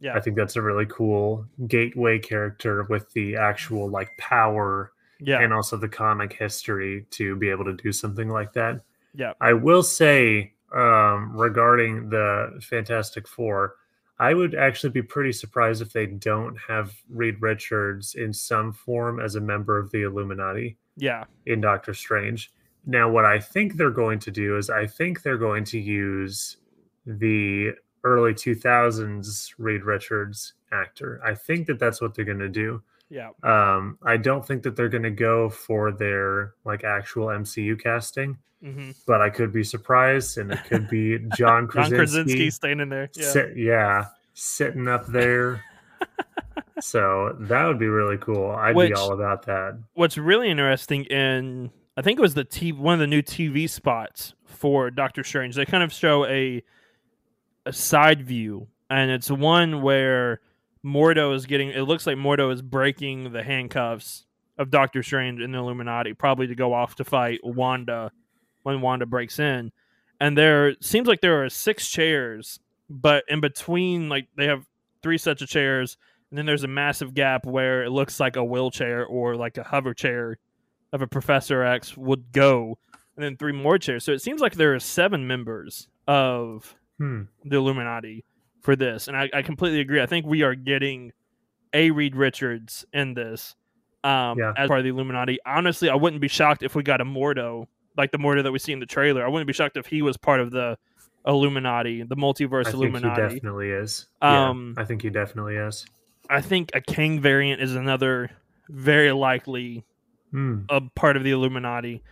[0.00, 5.40] Yeah, I think that's a really cool gateway character with the actual like power, yeah,
[5.40, 8.82] and also the comic history to be able to do something like that.
[9.14, 13.76] Yeah, I will say um, regarding the Fantastic Four,
[14.18, 19.20] I would actually be pretty surprised if they don't have Reed Richards in some form
[19.20, 20.76] as a member of the Illuminati.
[20.96, 21.24] Yeah.
[21.46, 22.52] In Doctor Strange.
[22.86, 26.58] Now, what I think they're going to do is I think they're going to use
[27.06, 27.72] the
[28.04, 31.20] early 2000s Reed Richards actor.
[31.24, 32.82] I think that that's what they're going to do.
[33.14, 33.30] Yeah.
[33.44, 38.38] Um, I don't think that they're going to go for their like actual MCU casting.
[38.62, 38.90] Mm-hmm.
[39.06, 42.88] But I could be surprised, and it could be John Krasinski, John Krasinski staying in
[42.88, 43.10] there.
[43.14, 45.62] Yeah, sit, yeah sitting up there.
[46.80, 48.50] so that would be really cool.
[48.50, 49.78] I'd Which, be all about that.
[49.92, 53.70] What's really interesting in I think it was the t- one of the new TV
[53.70, 55.54] spots for Doctor Strange.
[55.54, 56.62] They kind of show a
[57.66, 60.40] a side view, and it's one where
[60.84, 61.70] Mordo is getting.
[61.70, 64.26] It looks like Mordo is breaking the handcuffs
[64.58, 68.12] of Doctor Strange in the Illuminati, probably to go off to fight Wanda
[68.62, 69.72] when Wanda breaks in.
[70.20, 74.64] And there seems like there are six chairs, but in between, like they have
[75.02, 75.96] three sets of chairs,
[76.30, 79.64] and then there's a massive gap where it looks like a wheelchair or like a
[79.64, 80.38] hover chair
[80.92, 82.78] of a Professor X would go,
[83.16, 84.04] and then three more chairs.
[84.04, 87.22] So it seems like there are seven members of hmm.
[87.44, 88.24] the Illuminati
[88.64, 90.00] for this, and I, I, completely agree.
[90.00, 91.12] I think we are getting
[91.74, 93.54] a Reed Richards in this
[94.02, 94.54] um, yeah.
[94.56, 95.38] as part of the Illuminati.
[95.44, 98.58] Honestly, I wouldn't be shocked if we got a Mordo like the Mordo that we
[98.58, 99.24] see in the trailer.
[99.24, 100.78] I wouldn't be shocked if he was part of the
[101.26, 103.22] Illuminati, the multiverse I Illuminati.
[103.22, 104.06] he definitely is.
[104.22, 105.86] Um, yeah, I think he definitely is.
[106.30, 108.30] I think a Kang variant is another
[108.68, 109.84] very likely
[110.32, 110.64] mm.
[110.70, 112.02] a part of the Illuminati.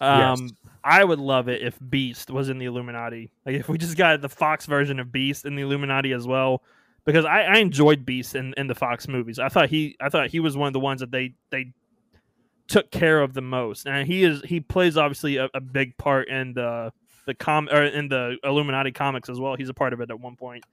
[0.00, 0.52] Um, yes.
[0.84, 3.30] I would love it if Beast was in the Illuminati.
[3.44, 6.62] Like if we just got the Fox version of Beast in the Illuminati as well,
[7.04, 9.38] because I, I enjoyed Beast in, in the Fox movies.
[9.38, 11.72] I thought he I thought he was one of the ones that they they
[12.68, 16.28] took care of the most, and he is he plays obviously a, a big part
[16.28, 16.92] in the
[17.26, 19.54] the com or in the Illuminati comics as well.
[19.56, 20.64] He's a part of it at one point.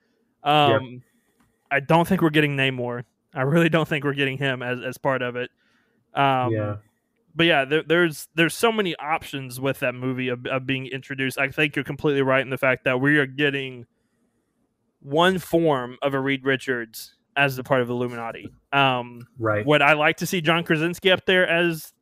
[0.43, 1.01] Um,
[1.71, 3.03] I don't think we're getting Namor.
[3.33, 5.49] I really don't think we're getting him as as part of it.
[6.13, 6.75] Um, yeah.
[7.35, 11.37] But yeah, there, there's there's so many options with that movie of, of being introduced.
[11.37, 13.85] I think you're completely right in the fact that we are getting
[15.01, 18.49] one form of a Reed Richards as the part of Illuminati.
[18.71, 19.65] Um, right.
[19.65, 21.93] Would I like to see John Krasinski up there as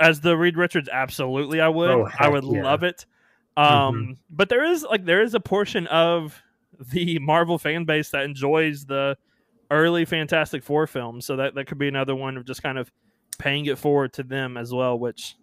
[0.00, 0.88] as the Reed Richards?
[0.92, 1.90] Absolutely, I would.
[1.90, 2.62] Oh, I would yeah.
[2.62, 3.04] love it.
[3.56, 4.12] Um, mm-hmm.
[4.30, 6.40] but there is like there is a portion of
[6.78, 9.16] the Marvel fan base that enjoys the
[9.70, 12.92] early Fantastic Four films, so that that could be another one of just kind of
[13.38, 15.36] paying it forward to them as well, which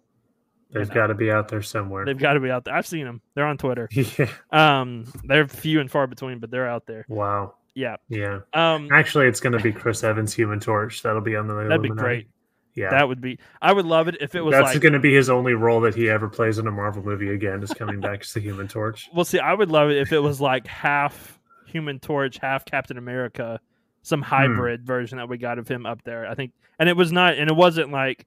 [0.70, 2.04] they've got to be out there somewhere.
[2.04, 2.74] They've got to be out there.
[2.74, 3.20] I've seen them.
[3.34, 3.88] They're on Twitter.
[3.92, 4.28] yeah.
[4.50, 7.04] Um, they're few and far between, but they're out there.
[7.08, 7.54] Wow.
[7.74, 7.96] Yeah.
[8.08, 8.40] Yeah.
[8.52, 11.02] Um, actually, it's going to be Chris Evans' Human Torch.
[11.02, 11.54] That'll be on the.
[11.54, 12.28] That'd be great.
[12.74, 13.38] Yeah, That would be.
[13.62, 14.80] I would love it if it was that's like.
[14.80, 17.62] going to be his only role that he ever plays in a Marvel movie again.
[17.62, 19.08] Is coming back as the Human Torch.
[19.14, 22.98] Well, see, I would love it if it was like half Human Torch, half Captain
[22.98, 23.60] America,
[24.04, 24.26] some Hmm.
[24.26, 26.26] hybrid version that we got of him up there.
[26.28, 28.24] I think, and it was not, and it wasn't like.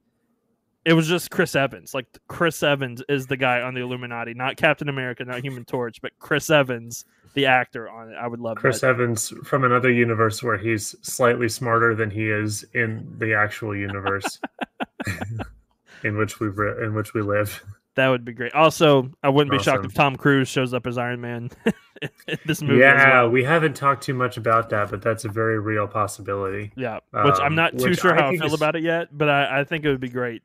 [0.84, 1.92] It was just Chris Evans.
[1.92, 6.00] Like Chris Evans is the guy on the Illuminati, not Captain America, not Human Torch,
[6.00, 8.14] but Chris Evans, the actor on it.
[8.14, 8.90] I would love Chris that.
[8.90, 14.38] Evans from another universe where he's slightly smarter than he is in the actual universe
[16.04, 17.62] in which we re- in which we live.
[17.98, 18.54] That would be great.
[18.54, 21.50] Also, I wouldn't be shocked if Tom Cruise shows up as Iron Man
[22.28, 22.78] in this movie.
[22.80, 23.30] yeah, well.
[23.30, 26.70] we haven't talked too much about that, but that's a very real possibility.
[26.76, 27.00] yeah.
[27.12, 29.60] Which I'm Um, not too sure I how I feel about it yet, but I,
[29.60, 30.42] I think it would be great.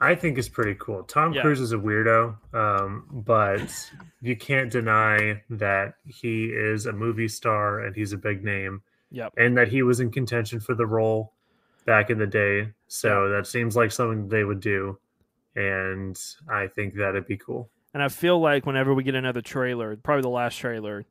[0.00, 1.02] I think it's pretty cool.
[1.04, 1.42] Tom Yeah.
[1.42, 3.90] Cruise is a weirdo, um, but
[4.22, 9.34] you can't deny that he is a movie star and he's a big name, Yep.
[9.36, 11.32] and that he was in contention for the role
[11.84, 12.70] back in the day.
[12.88, 14.98] So that seems like something they would do,
[15.56, 17.70] and I think that'd be cool.
[17.92, 21.04] And I feel like whenever we get another trailer, probably the last trailer,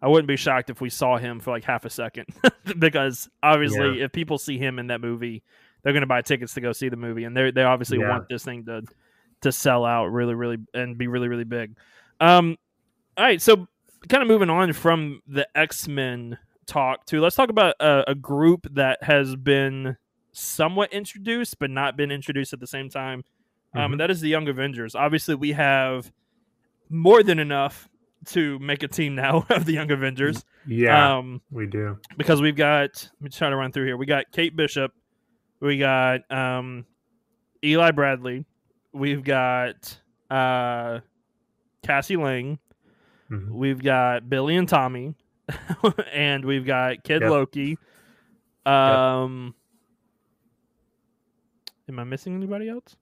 [0.00, 2.26] I wouldn't be shocked if we saw him for like half a second.
[2.78, 5.42] because obviously, if people see him in that movie,
[5.82, 7.24] they're going to buy tickets to go see the movie.
[7.24, 8.10] And they they obviously Yeah.
[8.10, 8.82] want this thing to
[9.40, 11.76] to sell out really, really, and be really, really big.
[12.20, 12.56] Um,
[13.16, 13.42] all right.
[13.42, 13.66] So,
[14.08, 18.14] kind of moving on from the X Men talk to let's talk about a, a
[18.14, 19.96] group that has been
[20.32, 23.24] somewhat introduced, but not been introduced at the same time.
[23.74, 23.92] Um, Mhm.
[23.92, 24.94] and that is the Young Avengers.
[24.94, 26.10] Obviously, we have
[26.88, 27.88] more than enough
[28.26, 30.44] to make a team now of the Young Avengers.
[30.66, 31.98] Yeah, Um, we do.
[32.16, 33.96] because we've got let me try to run through here.
[33.96, 34.92] We got Kate Bishop,
[35.60, 36.84] we got um,
[37.64, 38.44] Eli Bradley,
[38.92, 40.00] we've got
[40.30, 41.00] uh,
[41.82, 42.58] Cassie Lang,
[43.30, 43.50] Mhm.
[43.50, 45.14] we've got Billy and Tommy,
[46.12, 47.30] and we've got Kid Yep.
[47.30, 47.78] Loki.
[48.66, 49.54] Um,
[51.88, 52.96] am I missing anybody else?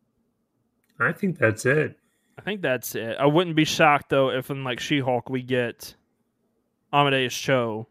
[1.01, 1.99] I think that's it.
[2.39, 3.17] I think that's it.
[3.19, 5.95] I wouldn't be shocked though if in like She-Hulk we get
[6.93, 7.87] Amadeus Cho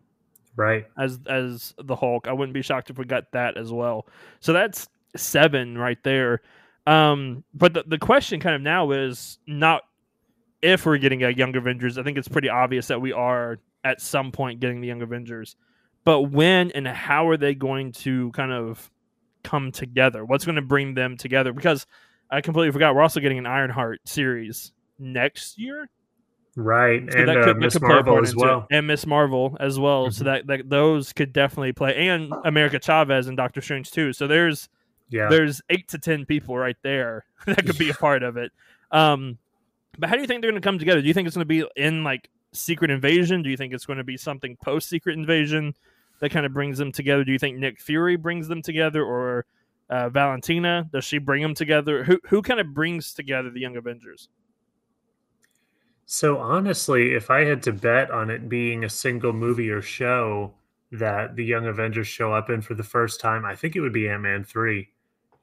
[0.55, 0.85] Right.
[0.97, 2.27] as as the Hulk.
[2.27, 4.07] I wouldn't be shocked if we got that as well.
[4.39, 6.41] So that's seven right there.
[6.87, 9.83] Um, but the the question kind of now is not
[10.61, 11.97] if we're getting a Young Avengers.
[11.97, 15.55] I think it's pretty obvious that we are at some point getting the Young Avengers.
[16.05, 18.89] But when and how are they going to kind of
[19.43, 20.23] come together?
[20.23, 21.51] What's going to bring them together?
[21.51, 21.85] Because
[22.35, 25.89] I completely forgot we're also getting an Ironheart series next year.
[26.55, 27.01] Right.
[27.11, 28.37] So and that uh, could, Miss could play a Marvel as it.
[28.37, 28.67] well.
[28.71, 30.09] and Miss Marvel as well.
[30.11, 30.25] So Mhm.
[30.25, 34.13] that, that those could definitely play, and America Chavez and Doctor Strange too.
[34.13, 34.69] So there's
[35.09, 35.27] Yeah.
[35.29, 38.51] there's eight to ten people right there that could be a part of it.
[38.91, 39.37] Um,
[39.97, 41.01] but how do you think they're going to come together?
[41.01, 43.43] Do you think it's going to be in like Secret Invasion?
[43.43, 45.73] Do you think it's going to be something post Secret Invasion
[46.21, 47.23] that kind of brings them together?
[47.25, 49.45] Do you think Nick Fury brings them together, or
[49.89, 52.03] uh, Valentina does she bring them together?
[52.03, 54.29] Who who kind of brings together the Young Avengers?
[56.05, 60.53] So honestly, if I had to bet on it being a single movie or show
[60.91, 63.93] that the Young Avengers show up in for the first time, I think it would
[63.93, 64.87] be Ant Man 3,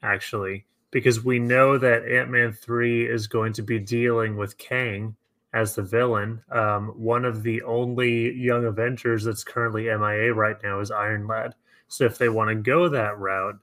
[0.03, 5.17] actually, because we know that Ant Man 3 is going to be dealing with Kang
[5.53, 6.43] as the villain.
[6.51, 11.55] Um, one of the only Young Avengers that's currently MIA right now is Iron Lad.
[11.89, 13.59] So if they want to go that route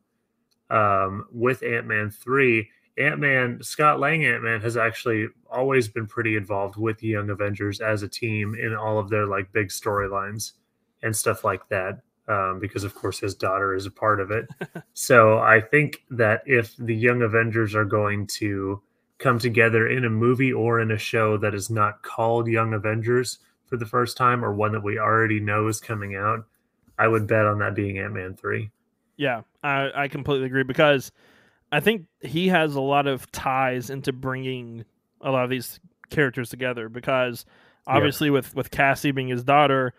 [0.69, 6.05] um, with Ant Man 3, Ant Man, Scott Lang Ant Man has actually always been
[6.05, 9.69] pretty involved with the Young Avengers as a team in all of their like big
[9.69, 10.53] storylines
[11.01, 12.01] and stuff like that.
[12.27, 14.47] Um, because of course his daughter is a part of it.
[14.93, 18.81] so I think that if the Young Avengers are going to
[19.17, 23.39] come together in a movie or in a show that is not called Young Avengers
[23.65, 26.45] for the first time or one that we already know is coming out,
[26.99, 28.69] I would bet on that being Ant Man 3.
[29.19, 31.11] Yeah, I, I completely agree because
[31.73, 34.85] I think he has a lot of ties into bringing
[35.19, 35.77] a lot of these
[36.09, 37.45] characters together because
[37.85, 39.93] obviously with with Cassie being his daughter,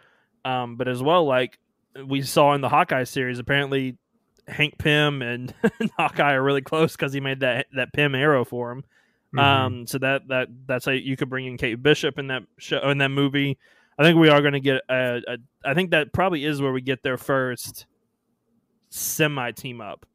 [0.47, 1.59] um, but as well like
[2.07, 3.99] we saw in the Hawkeye series, apparently
[4.49, 5.53] Hank Pym and
[5.99, 8.85] Hawkeye are really close because he made that that Pym arrow for him.
[9.35, 9.39] Mhm.
[9.39, 12.89] Um, so that that that's how you could bring in Kate Bishop in that show
[12.89, 13.59] in that movie.
[13.99, 15.37] I think we are going to get a, a.
[15.63, 17.85] I think that probably is where we get their first
[18.91, 20.07] semi team up.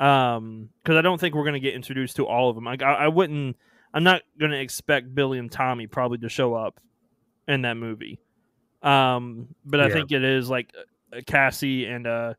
[0.00, 2.64] Um, because I don't think we're going to get introduced to all of them.
[2.64, 3.56] Like I, I wouldn't.
[3.94, 6.78] I'm not going to expect Billy and Tommy probably to show up
[7.48, 8.20] in that movie.
[8.82, 9.94] Um, but I Yeah.
[9.94, 10.70] think it is like
[11.12, 12.34] uh, Cassie and uh,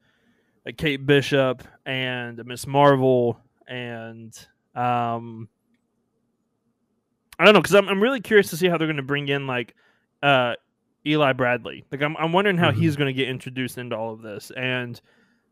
[0.65, 4.33] a Kate Bishop and Miss Marvel and
[4.75, 5.49] um,
[7.37, 9.27] I don't know because I'm I'm really curious to see how they're going to bring
[9.27, 9.75] in like
[10.21, 10.53] uh
[11.05, 11.85] Eli Bradley.
[11.91, 12.75] Like I'm I'm wondering how Mhm.
[12.75, 14.99] he's going to get introduced into all of this and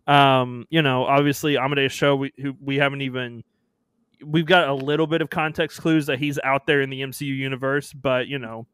[0.08, 3.44] Um, you know, obviously Amadeus Cho, we who we haven't even
[4.26, 7.36] we've got a little bit of context clues that he's out there in the MCU
[7.36, 8.66] universe, but you know,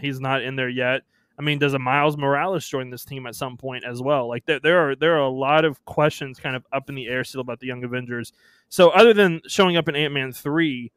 [0.00, 1.02] he's not in there yet.
[1.38, 4.26] I mean, does a Miles Morales join this team at some point as well?
[4.28, 7.06] Like there, there are there are a lot of questions kind of up in the
[7.06, 8.32] air still about the Young Avengers.
[8.68, 10.90] So other than showing up in Ant Man three,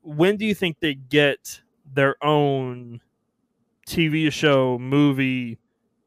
[0.00, 1.60] when do you think they get
[1.92, 3.00] their own
[3.86, 5.58] TV show, movie,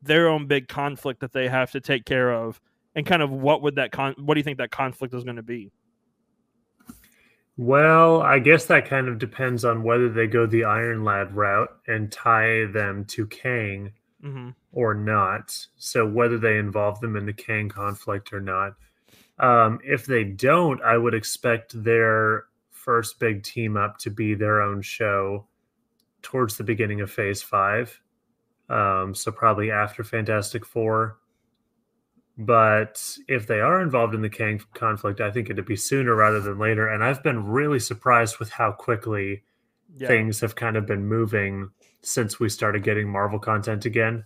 [0.01, 2.59] their own big conflict that they have to take care of?
[2.97, 5.35] And kind of what would that con what do you think that conflict is going
[5.35, 5.71] to be?
[7.55, 11.69] Well, I guess that kind of depends on whether they go the Iron Lad route
[11.85, 13.93] and tie them to Kang
[14.23, 14.49] mm-hmm.
[14.71, 15.55] or not.
[15.77, 18.73] So whether they involve them in the Kang conflict or not.
[19.37, 24.59] Um, if they don't, I would expect their first big team up to be their
[24.59, 25.45] own show
[26.23, 28.01] towards the beginning of Phase Five.
[28.69, 31.19] Um, so probably after Fantastic Four
[32.37, 36.39] but if they are involved in the Kang conflict, I think it'd be sooner rather
[36.39, 36.87] than later.
[36.87, 39.43] And I've been really surprised with how quickly
[39.95, 40.07] yeah.
[40.07, 41.71] things have kind of been moving
[42.01, 44.23] since we started getting Marvel content again,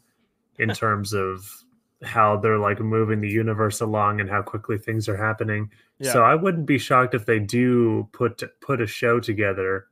[0.60, 1.64] in terms of
[2.04, 5.70] how they're like moving the universe along and how quickly things are happening.
[6.00, 6.12] Yeah.
[6.12, 9.86] So I wouldn't be shocked if they do put put a show together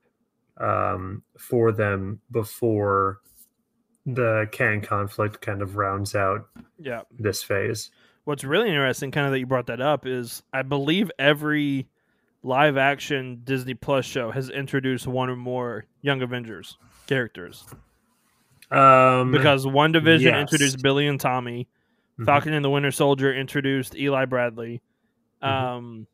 [0.58, 3.22] um, for them before
[4.06, 6.48] the Kang conflict kind of rounds out
[6.80, 7.02] yeah.
[7.18, 7.92] this phase
[8.30, 11.88] what's really interesting, kind of that you brought that up, is I believe every
[12.44, 16.78] live action Disney Plus show has introduced one or more Young Avengers
[17.08, 17.66] characters.
[18.70, 20.42] Um, because WandaVision yes.
[20.42, 22.26] introduced Billy and Tommy, mm-hmm.
[22.26, 24.84] Falcon and the Winter Soldier introduced Eli Bradley,
[25.42, 25.66] mm-hmm.
[25.66, 26.08] um,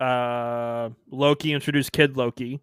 [0.00, 2.62] uh, Loki introduced Kid Loki,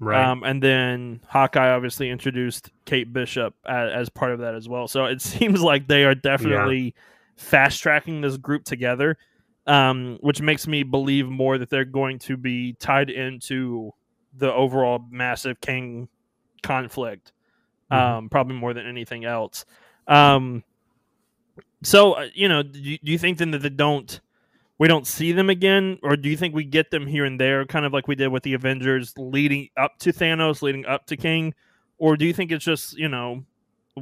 [0.00, 0.24] right?
[0.24, 4.88] Um, and then Hawkeye obviously introduced Kate Bishop as, as, part of that as well.
[4.88, 6.94] So it seems like they are definitely.
[6.96, 7.02] Yeah
[7.38, 9.16] fast tracking this group together,
[9.66, 13.92] um, which makes me believe more that they're going to be tied into
[14.36, 16.08] the overall massive Kang
[16.62, 17.32] conflict,
[17.90, 18.16] mm-hmm.
[18.18, 19.64] um, probably more than anything else.
[20.06, 20.62] Um,
[21.82, 24.20] so uh, you know, do you, do you think then that they don't?
[24.80, 27.66] we don't see them again, or do you think we get them here and there,
[27.66, 31.16] kind of like we did with the Avengers, leading up to Thanos, leading up to
[31.16, 31.52] Kang?
[31.98, 33.44] or do you think it's just you know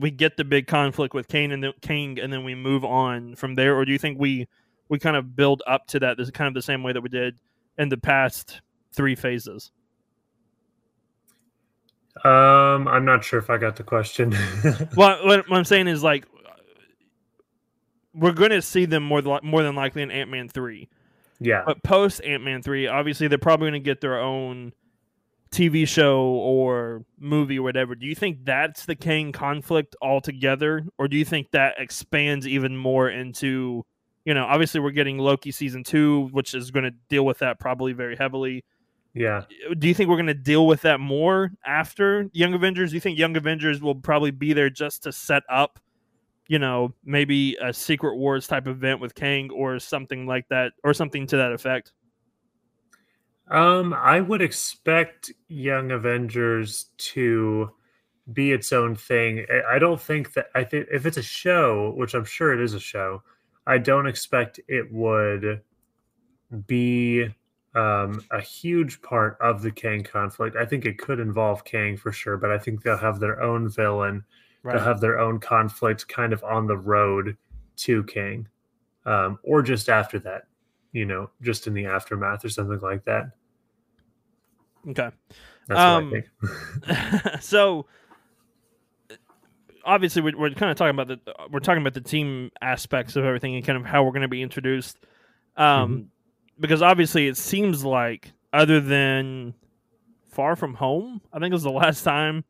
[0.01, 3.34] we get the big conflict with Kang and the King, and then we move on
[3.36, 4.49] from there, or do you think we
[4.88, 6.16] we kind of build up to that?
[6.16, 7.38] This is kind of the same way that we did
[7.78, 8.61] in the past
[8.92, 9.70] three phases.
[12.24, 14.30] Um, I'm not sure if I got the question.
[14.97, 16.24] well, what, what, I'm saying is like
[18.14, 20.88] we're going to see them more than more than likely in Ant Man three.
[21.38, 24.72] Yeah, but post Ant Man three, obviously they're probably going to get their own
[25.51, 30.84] TV show or movie or whatever, do you think that's the Kang conflict altogether?
[30.99, 33.84] Or do you think that expands even more into,
[34.24, 37.61] you know, obviously we're getting Loki season two, which is going to deal with that
[37.61, 38.64] probably very heavily.
[39.14, 39.44] Yeah.
[39.78, 42.90] Do you think we're going to deal with that more after Young Avengers?
[42.90, 45.80] Do you think Young Avengers will probably be there just to set up,
[46.49, 50.92] you know, maybe a Secret Wars type event with Kang or something like that, or
[50.92, 51.92] something to that effect?
[53.49, 57.70] Um, I would expect Young Avengers to
[58.32, 59.47] be its own thing.
[59.68, 62.74] I don't think that I think if it's a show, which I'm sure it is
[62.74, 63.22] a show,
[63.66, 65.61] I don't expect it would
[66.66, 67.28] be
[67.74, 70.57] um, a huge part of the Kang conflict.
[70.57, 73.68] I think it could involve Kang for sure, but I think they'll have their own
[73.68, 74.24] villain.
[74.62, 74.74] Right.
[74.74, 77.36] They'll have their own conflict kind of on the road
[77.76, 78.49] to Kang,
[79.05, 80.47] um, or just after that
[80.97, 83.32] you know, just in the aftermath or something like that.
[84.88, 85.11] Okay.
[85.68, 86.22] That's um,
[87.40, 87.84] so
[89.84, 93.26] obviously we're, we're kind of talking about the we're talking about the team aspects of
[93.26, 94.97] everything and kind of how we're going to be introduced.
[95.59, 96.03] Um, mm-hmm.
[96.59, 99.53] because obviously it seems like other than
[100.30, 102.44] Far From Home, I think it was the last time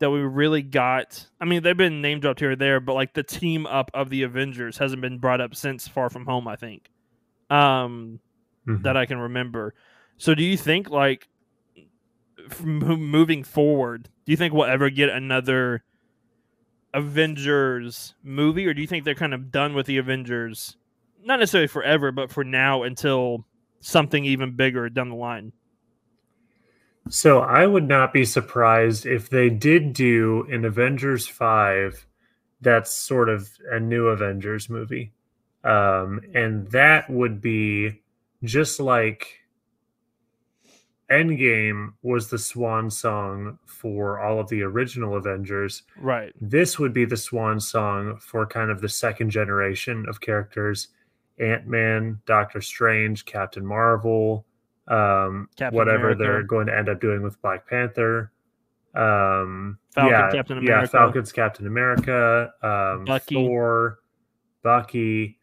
[0.00, 1.28] that we really got.
[1.40, 4.10] I mean, they've been name dropped here or there, but like the team up of
[4.10, 6.48] the Avengers hasn't been brought up since Far From Home.
[6.48, 6.90] I think
[7.50, 8.20] um,
[8.66, 8.82] mm-hmm.
[8.82, 9.74] that I can remember.
[10.16, 11.28] So, do you think like
[12.62, 15.84] moving forward, do you think we'll ever get another
[16.94, 20.76] Avengers movie, or do you think they're kind of done with the Avengers?
[21.22, 23.44] Not necessarily forever, but for now until
[23.80, 25.52] something even bigger down the line.
[27.10, 32.06] So I would not be surprised if they did do an Avengers 5
[32.60, 35.12] that's sort of a new Avengers movie.
[35.68, 38.00] Um, and that would be
[38.42, 39.40] just like
[41.10, 45.82] Endgame was the swan song for all of the original Avengers.
[45.98, 46.32] Right.
[46.40, 50.88] This would be the swan song for kind of the second generation of characters.
[51.38, 54.44] Ant Man, Doctor Strange, Captain Marvel,
[54.88, 56.18] um, Captain whatever America.
[56.18, 58.32] they're going to end up doing with Black Panther.
[58.94, 63.34] Um, Falcon, yeah, Captain yeah, Falcon's Captain America, um, Bucky.
[63.34, 64.00] Thor,
[64.62, 65.37] Bucky,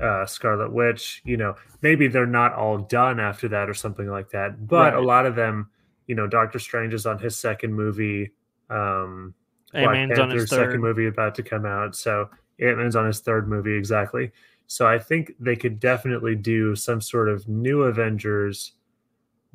[0.00, 1.22] uh, Scarlet Witch.
[1.24, 5.00] You know, maybe they're not all done after that or something like that, but a
[5.00, 5.70] lot of them,
[6.06, 8.32] you know, Doctor Strange is on his second movie.
[8.70, 9.34] Um,
[9.72, 11.94] Black Ant-Man's on his Panther's second movie about to come out.
[11.94, 12.30] So
[12.60, 14.32] Ant Man's on his third movie exactly.
[14.66, 18.72] So I think they could definitely do some sort of new Avengers,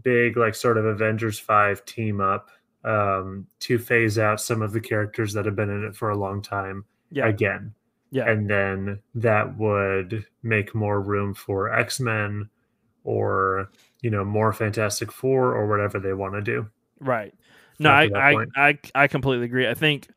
[0.02, 2.50] big like sort of Avengers five team up
[2.84, 6.18] um, to phase out some of the characters that have been in it for a
[6.18, 7.28] long time Yeah.
[7.28, 7.74] again.
[8.14, 8.30] Yeah.
[8.30, 12.48] And then that would make more room for X Men
[13.04, 16.70] or you know more Fantastic Four or whatever they want to do.
[17.00, 17.34] Right.
[17.80, 18.46] No, I, I.
[18.56, 19.68] I, I completely agree.
[19.68, 20.10] I think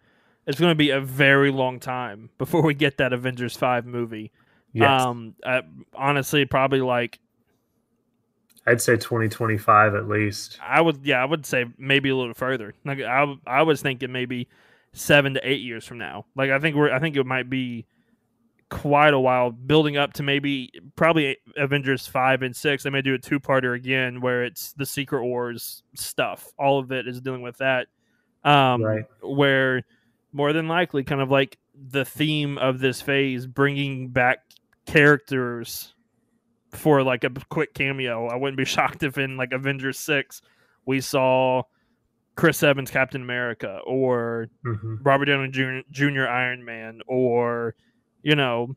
[0.46, 4.30] it's going to be a very long time before we get that Avengers 5 movie.
[4.74, 5.62] Yes, Um, uh,
[5.94, 7.18] honestly, probably like,
[8.66, 10.58] I'd say 2025 at least.
[10.62, 12.74] I would, yeah, I would say maybe a little further.
[12.84, 14.48] Like, I, I was thinking maybe
[14.96, 16.26] seven to eight years from now.
[16.34, 17.86] Like, I think we're, I think it might be
[18.68, 22.82] quite a while building up to maybe probably Avengers 5 and 6.
[22.82, 26.50] They may do a two parter again where it's the Secret Wars stuff.
[26.58, 27.86] All of it is dealing with that.
[28.42, 29.04] Um, Right.
[29.22, 29.84] Where
[30.32, 34.38] more than likely, kind of like the theme of this phase, bringing back
[34.86, 35.94] characters
[36.72, 38.26] for like a quick cameo.
[38.26, 40.42] I wouldn't be shocked if in like Avengers 6
[40.84, 41.62] we saw
[42.36, 45.78] Chris Evans Captain America or hmm Robert Downey Jr.
[45.90, 46.26] Jr.
[46.28, 47.74] Iron Man, or
[48.22, 48.76] you know,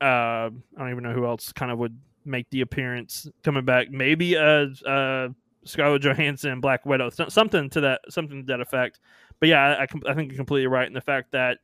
[0.00, 3.90] uh, I don't even know who else kind of would make the appearance coming back.
[3.90, 5.28] Maybe uh, uh,
[5.64, 9.00] Scarlett Johansson, Black Widow, something to that, something to that effect.
[9.40, 11.58] But yeah, I, I, think you're completely right in the fact that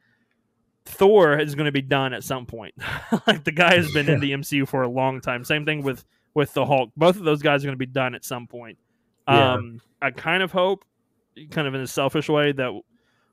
[0.85, 2.75] Thor is going to be done at some point.
[3.27, 5.45] like the guy has been in the MCU for a long time.
[5.45, 6.05] Same thing with
[6.35, 6.91] with the Hulk.
[6.97, 8.79] Both of those guys are going to be done at some point.
[9.29, 9.55] Yeah.
[9.55, 10.85] Um, I kind of hope,
[11.51, 12.73] kind of in a selfish way, that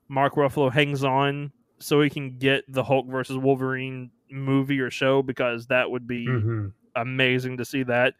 [0.08, 5.22] Mark Ruffalo hangs on so he can get the Hulk versus Wolverine movie or show
[5.22, 8.14] because that would be hmm amazing to see that.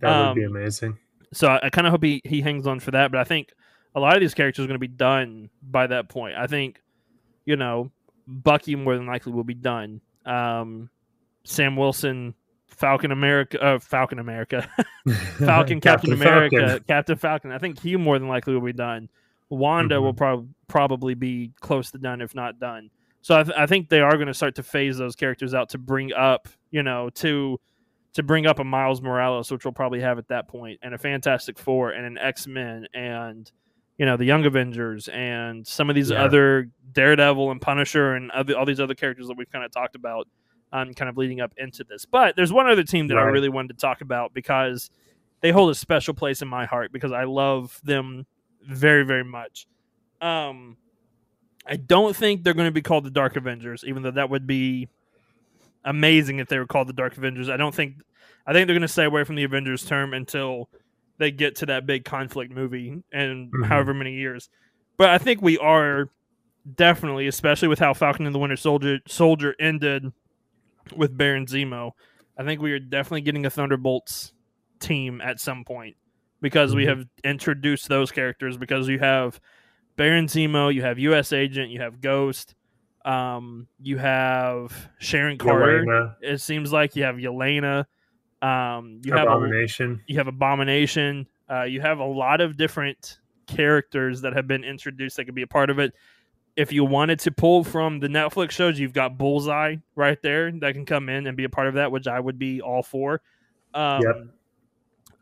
[0.00, 0.98] That would be Um, amazing.
[1.32, 3.10] So I, I kind of hope he, he hangs on for that.
[3.10, 3.52] But I think
[3.94, 6.36] a lot of these characters are going to be done by that point.
[6.36, 6.80] I think,
[7.44, 7.90] you know,
[8.26, 10.00] Bucky more than likely will be done.
[10.24, 10.90] Um,
[11.44, 12.34] Sam Wilson,
[12.68, 14.68] Falcon America, uh, Falcon America,
[15.44, 16.84] Falcon, Captain, America, Falcon.
[16.88, 17.52] Captain Falcon.
[17.52, 19.08] I think he more than likely will be done.
[19.50, 20.02] Wanda Mhm.
[20.02, 22.90] will prob- probably be close to done, if not done.
[23.22, 25.68] So I, th- I think they are going to start to phase those characters out
[25.70, 27.58] to bring up, you know, to
[28.14, 30.98] to bring up a Miles Morales, which we'll probably have at that point, and a
[30.98, 33.50] Fantastic Four, and an X Men, and
[33.98, 36.24] you know the Young Avengers, and some of these Yeah.
[36.24, 39.96] other Daredevil and Punisher, and other, all these other characters that we've kind of talked
[39.96, 40.28] about,
[40.72, 42.06] um, kind of leading up into this.
[42.06, 44.88] But there's one other team that I really wanted to talk about because
[45.42, 48.24] they hold a special place in my heart because I love them
[48.66, 49.66] very, very much.
[50.20, 50.76] Um,
[51.66, 54.46] I don't think they're going to be called the Dark Avengers, even though that would
[54.46, 54.88] be
[55.84, 57.48] amazing if they were called the Dark Avengers.
[57.48, 57.96] I don't think.
[58.46, 60.68] I think they're going to stay away from the Avengers term until
[61.18, 63.66] they get to that big conflict movie in Mhm.
[63.66, 64.48] however many years.
[64.96, 66.10] But I think we are
[66.76, 70.12] definitely, especially with how Falcon and the Winter Soldier Soldier ended
[70.94, 71.92] with Baron Zemo.
[72.38, 74.32] I think we are definitely getting a Thunderbolts
[74.78, 75.96] team at some point
[76.46, 76.88] because we Mhm.
[76.88, 79.40] have introduced those characters because you have
[79.96, 81.32] Baron Zemo, you have U.S.
[81.32, 82.54] Agent, you have Ghost,
[83.04, 85.82] um, you have Sharon Carter.
[85.84, 87.86] Yelena, It seems like you have Yelena.
[88.42, 90.00] Um, you have Abomination.
[90.06, 91.26] you have Abomination.
[91.50, 93.18] Uh, you have a lot of different
[93.48, 95.94] characters that have been introduced that could be a part of it.
[96.54, 100.74] If you wanted to pull from the Netflix shows, you've got Bullseye right there that
[100.74, 103.20] can come in and be a part of that, which I would be all for.
[103.74, 104.16] Um, Yep.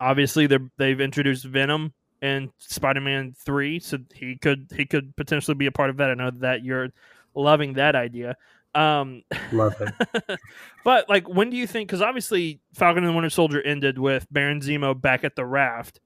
[0.04, 5.64] Obviously, they're, they've introduced Venom in Spider-Man Three, so he could he could potentially be
[5.64, 6.10] a part of that.
[6.10, 6.90] I know that you're
[7.34, 8.36] loving that idea.
[8.74, 10.38] Um, Love it.
[10.84, 11.88] but like, when do you think?
[11.88, 16.00] Because obviously, Falcon and the Winter Soldier ended with Baron Zemo back at the raft,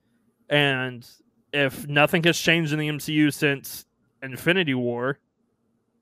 [0.49, 1.05] and
[1.53, 3.85] if nothing has changed in the MCU since
[4.23, 5.19] Infinity War,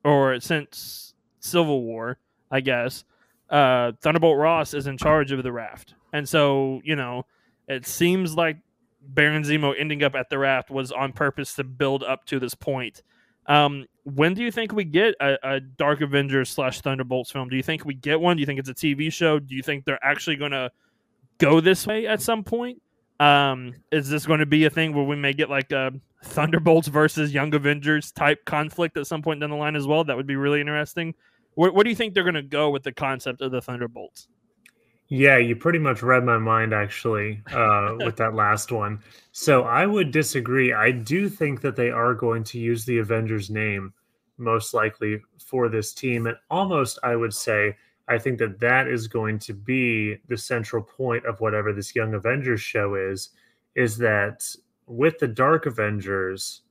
[0.05, 2.19] or since Civil War,
[2.51, 3.05] I guess,
[3.49, 7.25] uh, Thunderbolt Ross is in charge of the raft, and so you know,
[7.69, 8.59] it seems like
[9.01, 12.55] Baron Zemo ending up at the raft was on purpose to build up to this
[12.55, 13.03] point.
[13.47, 17.49] Um, when do you think we get a, a Dark Avengers slash Thunderbolts film?
[17.49, 18.37] Do you think we get one?
[18.37, 19.39] Do you think it's a TV show?
[19.39, 20.71] Do you think they're actually going to
[21.39, 22.83] go this way at some point?
[23.19, 25.93] Um, is this going to be a thing where we may get like a
[26.23, 30.05] Thunderbolts versus Young Avengers type conflict at some point down the line as well?
[30.05, 31.15] That would be really interesting.
[31.55, 34.29] Where, where do you think they're going to go with the concept of the Thunderbolts?
[35.09, 39.01] Yeah, you pretty much read my mind actually uh, with that last one.
[39.33, 40.73] So I would disagree.
[40.73, 43.93] I do think that they are going to use the Avengers name
[44.39, 46.27] most likely for this team.
[46.27, 47.77] And almost, I would say,
[48.09, 52.15] I think that that is going to be the central point of whatever this Young
[52.15, 53.31] Avengers show is,
[53.75, 54.45] is that
[54.87, 56.63] with the Dark Avengers,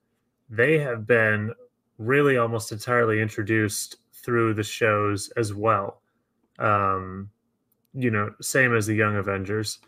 [0.49, 1.53] they have been
[1.97, 6.01] really almost entirely introduced through the shows as well.
[6.59, 7.29] Um,
[7.95, 9.79] you know, same as the Young Avengers.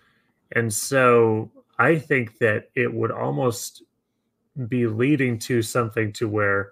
[0.54, 3.84] And so I think that it would almost
[4.68, 6.72] be leading to something to where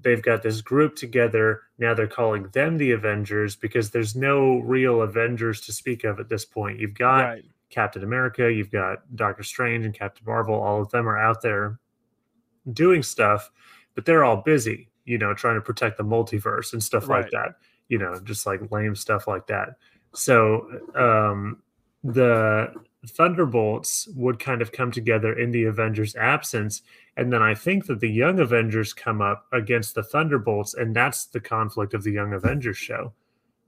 [0.00, 1.62] they've got this group together.
[1.78, 6.28] Now they're calling them the Avengers because there's no real Avengers to speak of at
[6.28, 6.80] this point.
[6.80, 7.44] You've got right.
[7.70, 10.54] Captain America, you've got Doctor Strange and Captain Marvel.
[10.54, 11.78] All of them are out there
[12.72, 13.50] doing stuff,
[13.94, 17.22] but they're all busy, you know, trying to protect the multiverse and stuff right.
[17.22, 17.56] like that.
[17.88, 19.76] You know, just like lame stuff like that.
[20.16, 21.62] So um,
[22.02, 22.72] the
[23.06, 26.82] Thunderbolts would kind of come together in the Avengers' absence.
[27.16, 31.26] And then I think that the Young Avengers come up against the Thunderbolts, and that's
[31.26, 33.12] the conflict of the Young Avengers show.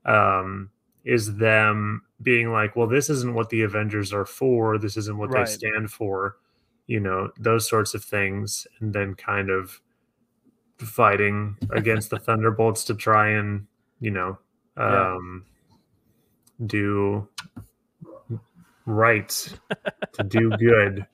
[0.05, 0.71] Um,
[1.05, 5.31] is them being like, well, this isn't what the Avengers are for, this isn't what
[5.31, 5.45] right.
[5.45, 6.37] they stand for,
[6.87, 9.79] you know, those sorts of things, and then kind of
[10.77, 13.65] fighting against the Thunderbolts to try and,
[13.99, 14.37] you know,
[14.77, 15.58] um, yeah.
[16.65, 17.27] Do
[18.85, 19.29] right
[20.13, 21.05] to do good.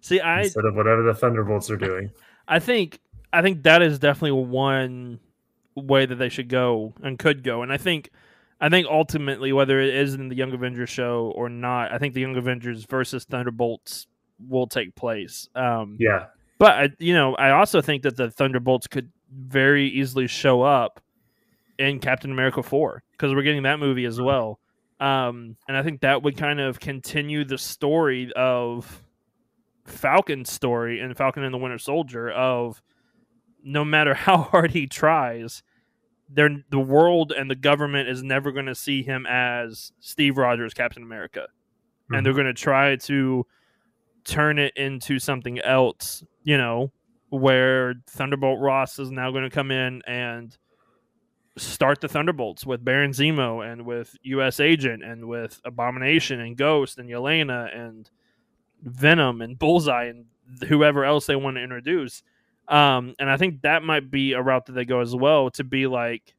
[0.00, 2.10] See, I instead of whatever the Thunderbolts are doing.
[2.48, 3.00] I think
[3.32, 5.20] I think that is definitely one
[5.74, 7.62] way that they should go and could go.
[7.62, 8.10] And I think
[8.60, 12.14] I think ultimately whether it is in the Young Avengers show or not, I think
[12.14, 14.06] the Young Avengers versus Thunderbolts
[14.48, 15.48] will take place.
[15.54, 16.26] Um, yeah.
[16.58, 21.00] But I, you know, I also think that the Thunderbolts could very easily show up
[21.78, 24.60] in Captain America 4 because we're getting that movie as well.
[25.02, 29.02] Um, and I think that would kind of continue the story of
[29.84, 32.80] Falcon's story and Falcon and the Winter Soldier of
[33.64, 35.64] no matter how hard he tries,
[36.32, 41.02] the world and the government is never going to see him as Steve Rogers, Captain
[41.02, 41.48] America.
[41.48, 42.14] Mm-hmm.
[42.14, 43.44] And they're going to try to
[44.24, 46.92] turn it into something else, you know,
[47.30, 50.56] where Thunderbolt Ross is now going to come in and
[51.56, 54.60] start the Thunderbolts with Baron Zemo and with U.S.
[54.60, 58.08] Agent and with Abomination and Ghost and Yelena and
[58.82, 60.24] Venom and Bullseye and
[60.68, 62.22] whoever else they want to introduce.
[62.68, 65.64] Um, and I think that might be a route that they go as well to
[65.64, 66.34] be like,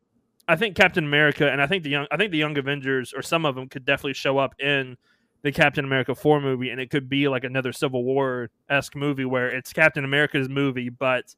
[0.47, 3.21] I think Captain America and I think the young, I think the Young Avengers or
[3.21, 4.97] some of them could definitely show up in
[5.43, 9.25] the Captain America four movie, and it could be like another Civil War esque movie
[9.25, 11.35] where it's Captain America's movie, but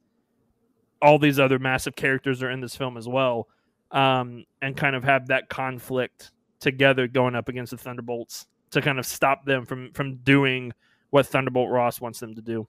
[1.01, 3.47] all these other massive characters are in this film as well
[3.91, 8.99] um, and kind of have that conflict together going up against the Thunderbolts to kind
[8.99, 10.73] of stop them from from doing
[11.11, 12.67] what Thunderbolt Ross wants them to do.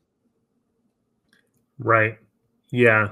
[1.78, 2.18] Right.
[2.70, 3.08] Yeah.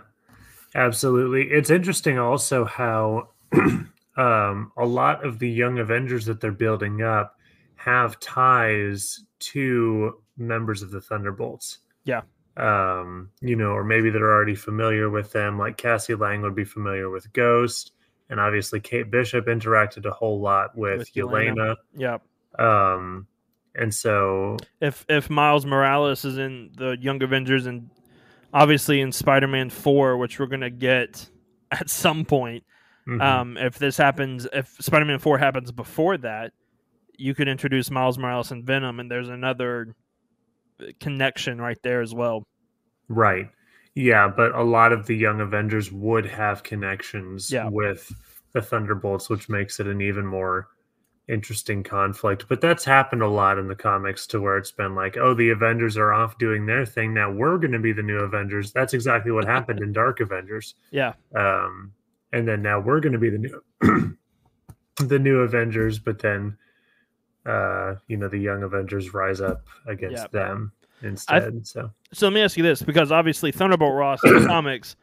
[0.74, 1.50] Absolutely.
[1.50, 3.28] It's interesting also how
[4.16, 7.36] um, a lot of the young Avengers that they're building up
[7.76, 11.78] have ties to members of the Thunderbolts.
[12.04, 12.22] Yeah
[12.56, 15.58] um, you know, or maybe they're already familiar with them.
[15.58, 17.92] Like Cassie Lang would be familiar with Ghost,
[18.30, 21.76] and obviously Kate Bishop interacted a whole lot with, with Yelena.
[21.96, 22.22] Yep.
[22.58, 23.26] Um,
[23.74, 27.90] and so if if Miles Morales is in the Young Avengers and
[28.52, 31.28] obviously in Spider Man Four, which we're gonna get
[31.72, 32.64] at some point,
[33.06, 33.20] mm-hmm.
[33.20, 36.52] um, if this happens, if Spider Man Four happens before that,
[37.16, 39.94] you could introduce Miles Morales and Venom, and there's another
[41.00, 42.44] connection right there as well.
[43.08, 43.50] Right.
[43.94, 47.68] Yeah, but a lot of the young Avengers would have connections yeah.
[47.68, 48.12] with
[48.52, 50.68] the Thunderbolts, which makes it an even more
[51.28, 52.46] interesting conflict.
[52.48, 55.50] But that's happened a lot in the comics to where it's been like, oh, the
[55.50, 57.14] Avengers are off doing their thing.
[57.14, 58.72] Now we're going to be the new Avengers.
[58.72, 60.74] That's exactly what happened in Dark Avengers.
[60.90, 61.14] Yeah.
[61.34, 61.92] Um,
[62.32, 63.62] and then now we're going to be the new
[64.96, 66.56] the new Avengers, but then
[67.46, 70.32] uh, you know, the young Avengers rise up against yep.
[70.32, 70.72] them
[71.02, 71.54] instead.
[71.56, 74.96] I, so, so let me ask you this, because obviously Thunderbolt Ross in the comics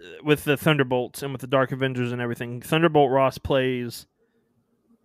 [0.00, 4.06] uh, with the Thunderbolts and with the Dark Avengers and everything, Thunderbolt Ross plays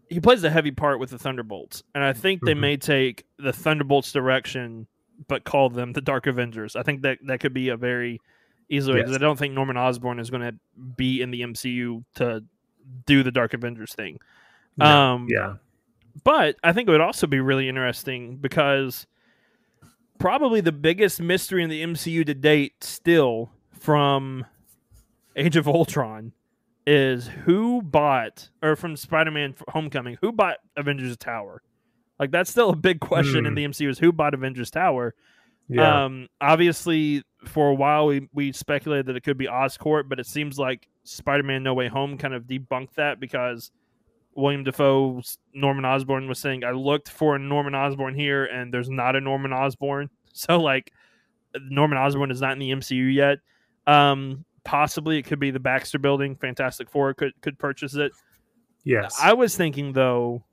[0.10, 2.62] he plays a heavy part with the Thunderbolts, and I think they mm-hmm.
[2.62, 4.88] may take the Thunderbolts direction,
[5.28, 6.76] but call them the Dark Avengers.
[6.76, 8.22] I think that that could be a very
[8.70, 9.20] easy way because yes.
[9.20, 10.56] I don't think Norman Osborn is going to
[10.96, 12.44] be in the MCU to
[13.06, 14.20] do the Dark Avengers thing.
[14.78, 14.86] No.
[14.86, 15.56] Um, yeah,
[16.24, 19.08] but I think it would also be really interesting because
[20.20, 24.46] probably the biggest mystery in the MCU to date still from
[25.36, 26.34] Age of Ultron
[26.86, 31.62] is who bought or from Spider-Man Homecoming, who bought Avengers Tower?
[32.20, 33.48] Like that's still a big question mm.
[33.48, 33.56] in hmm.
[33.56, 35.14] the MCU is who bought Avengers Tower.
[35.70, 36.06] Yeah.
[36.06, 40.26] Um, obviously, for a while we we speculated that it could be Oscorp, but it
[40.26, 43.72] seems like Spider-Man No Way Home kind of debunked that because
[44.38, 48.90] William Dafoe's Norman Osborn was saying, "I looked for a Norman Osborn here, and there's
[48.90, 50.94] not a Norman Osborn." So like,
[51.60, 53.40] Norman Osborn is not in the MCU yet.
[53.88, 56.36] Um, possibly it could be the Baxter Building.
[56.36, 58.12] Fantastic Four could could purchase it.
[58.84, 60.44] Yes, I was thinking though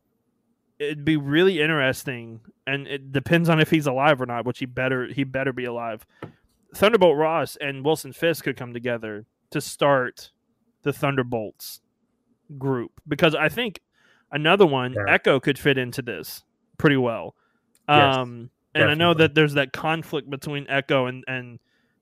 [0.78, 4.46] it'd be really interesting, and it depends on if he's alive or not.
[4.46, 6.06] Which he better he better be alive.
[6.74, 10.30] Thunderbolt Ross and Wilson Fisk could come together to start
[10.82, 11.82] the Thunderbolts
[12.58, 13.80] group because I think
[14.30, 15.04] another one yeah.
[15.08, 16.42] Echo could fit into this
[16.78, 17.34] pretty well.
[17.88, 21.58] Yes, um, and I know that there's that conflict between Echo and and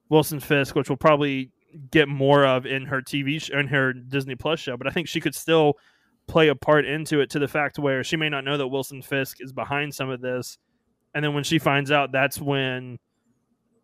[0.09, 1.51] Wilson Fisk, which we'll probably
[1.90, 4.76] get more of in her TV show, in her Disney Plus show.
[4.76, 5.78] But I think she could still
[6.26, 9.03] play a part into it to the fact where she may not know that Wilson
[9.03, 10.59] Fisk is behind some of this,
[11.14, 12.99] and then when she finds out, that's when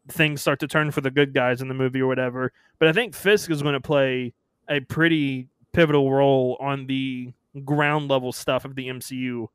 [0.08, 2.52] things start to turn for the good guys in the movie or whatever.
[2.78, 4.32] But I think Fisk is going to play
[4.68, 5.48] a pretty
[5.78, 7.32] pivotal role on the
[7.64, 9.46] ground level stuff of the MCU.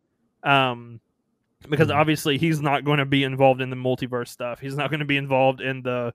[0.41, 1.01] Um,
[1.67, 1.99] because mm-hmm.
[1.99, 4.61] obviously he's not going to be involved in the multiverse stuff.
[4.61, 6.13] He's not going to be involved in the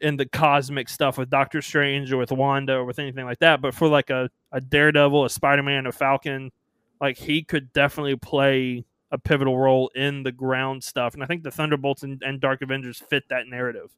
[0.00, 3.60] in the cosmic stuff with Doctor Strange or with Wanda or with anything like that.
[3.60, 6.52] But for like a, a Daredevil, a Spider Man, a Falcon,
[7.00, 11.14] like he could definitely play a pivotal role in the ground stuff.
[11.14, 13.90] And I think the Thunderbolts and, and Dark Avengers fit that narrative.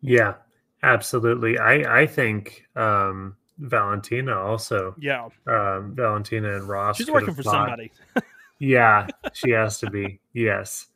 [0.00, 0.34] Yeah,
[0.82, 1.58] absolutely.
[1.58, 4.94] I, I think um, Valentina also.
[4.98, 5.28] Yeah.
[5.46, 6.96] Um, Valentina and Ross.
[6.96, 7.92] She's working for somebody.
[8.58, 10.20] yeah, she has to be.
[10.32, 10.86] Yes.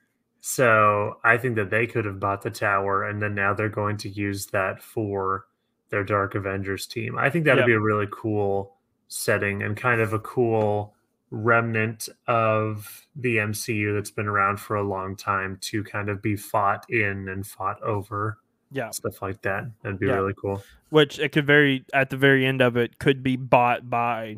[0.40, 3.98] So I think that they could have bought the tower and then now they're going
[3.98, 5.46] to use that for
[5.90, 7.18] their Dark Avengers team.
[7.18, 7.66] I think that'd yep.
[7.66, 8.76] be a really cool
[9.08, 10.94] setting and kind of a cool
[11.30, 16.36] remnant of the MCU that's been around for a long time to kind of be
[16.36, 18.38] fought in and fought over.
[18.72, 18.90] Yeah.
[18.90, 19.70] Stuff like that.
[19.82, 20.14] That'd be yeah.
[20.14, 20.62] really cool.
[20.90, 24.36] Which it could very at the very end of it could be bought by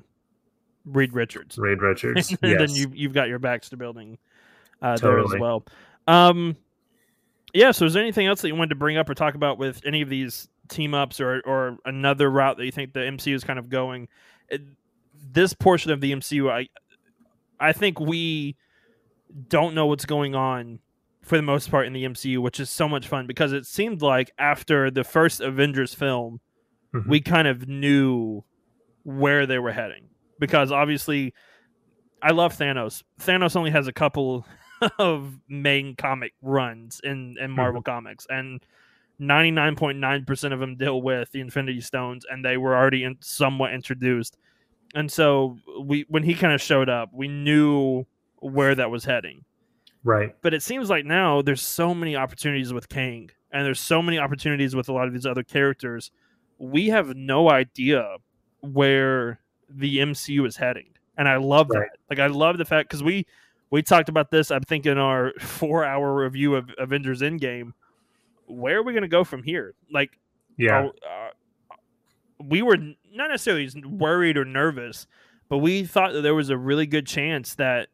[0.85, 1.59] Reed Richards.
[1.59, 2.31] Reed Richards.
[2.43, 2.59] and yes.
[2.59, 4.19] then you you've got your Baxter building
[4.81, 5.29] uh, totally.
[5.29, 5.65] there as well.
[6.07, 6.57] Um,
[7.55, 7.71] yeah.
[7.71, 9.81] So, is there anything else that you wanted to bring up or talk about with
[9.85, 13.45] any of these team ups or or another route that you think the MCU is
[13.45, 14.09] kind of going?
[14.49, 14.63] It,
[15.33, 16.69] this portion of the MCU, I
[17.61, 18.57] I think we
[19.49, 20.81] don't know what's going on
[21.23, 24.03] for the most part in the MCU, which is so much fun because it seemed
[24.03, 26.41] like after the first Avengers film,
[26.95, 27.09] mm-hmm.
[27.09, 28.45] we kind of knew
[29.05, 30.09] where they were heading.
[30.39, 31.33] Because obviously,
[32.21, 33.05] I love Thanos.
[33.21, 34.45] Thanos only has a couple
[34.99, 37.91] of main comic runs in, in Marvel mm-hmm.
[37.91, 38.65] Comics, and
[39.21, 44.37] 99.9% of them deal with the Infinity Stones, and they were already in, somewhat introduced.
[44.95, 48.05] And so we when he kind of showed up, we knew
[48.41, 49.45] where that was heading.
[50.05, 50.35] Right.
[50.43, 54.19] But it seems like now there's so many opportunities with Kang, and there's so many
[54.19, 56.11] opportunities with a lot of these other characters.
[56.59, 58.17] We have no idea
[58.61, 60.91] where the MCU is heading.
[61.17, 61.89] And I love right.
[61.91, 61.99] that.
[62.11, 63.27] Like I love the fact because we
[63.71, 64.51] we talked about this.
[64.51, 67.73] I'm thinking our four hour review of Avengers Endgame.
[68.47, 69.75] Where are we going to go from here?
[69.91, 70.19] Like,
[70.59, 71.31] yeah, uh,
[72.39, 75.07] we were not necessarily worried or nervous,
[75.49, 77.89] but we thought that there was a really good chance that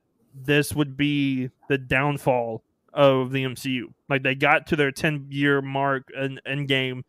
[0.44, 2.62] this would be the downfall
[2.92, 3.84] of the MCU.
[4.08, 7.02] Like they got to their 10 year mark in Endgame,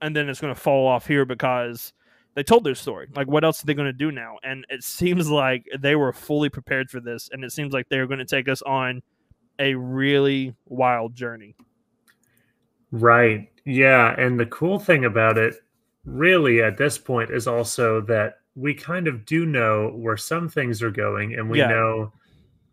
[0.00, 1.92] and then it's going to fall off here because
[2.34, 3.08] they told their story.
[3.14, 4.38] Like, what else are they going to do now?
[4.42, 8.06] And it seems like they were fully prepared for this, and it seems like they're
[8.06, 9.02] going to take us on
[9.58, 11.54] a really wild journey.
[12.90, 13.50] Right.
[13.64, 14.14] Yeah.
[14.18, 15.56] And the cool thing about it,
[16.04, 20.82] really, at this point, is also that we kind of do know where some things
[20.82, 21.68] are going, and we yeah.
[21.68, 22.12] know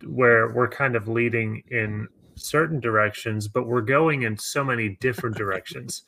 [0.06, 5.36] where we're kind of leading in certain directions, but we're going in so many different
[5.44, 6.04] directions.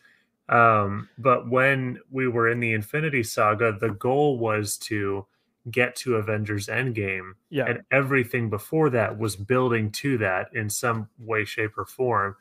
[0.50, 5.26] Um, but when we were in the Infinity Saga, the goal was to
[5.70, 7.34] get to Avengers Endgame.
[7.50, 7.66] Yeah.
[7.68, 12.36] And everything before that was building to that in some way, shape, or form.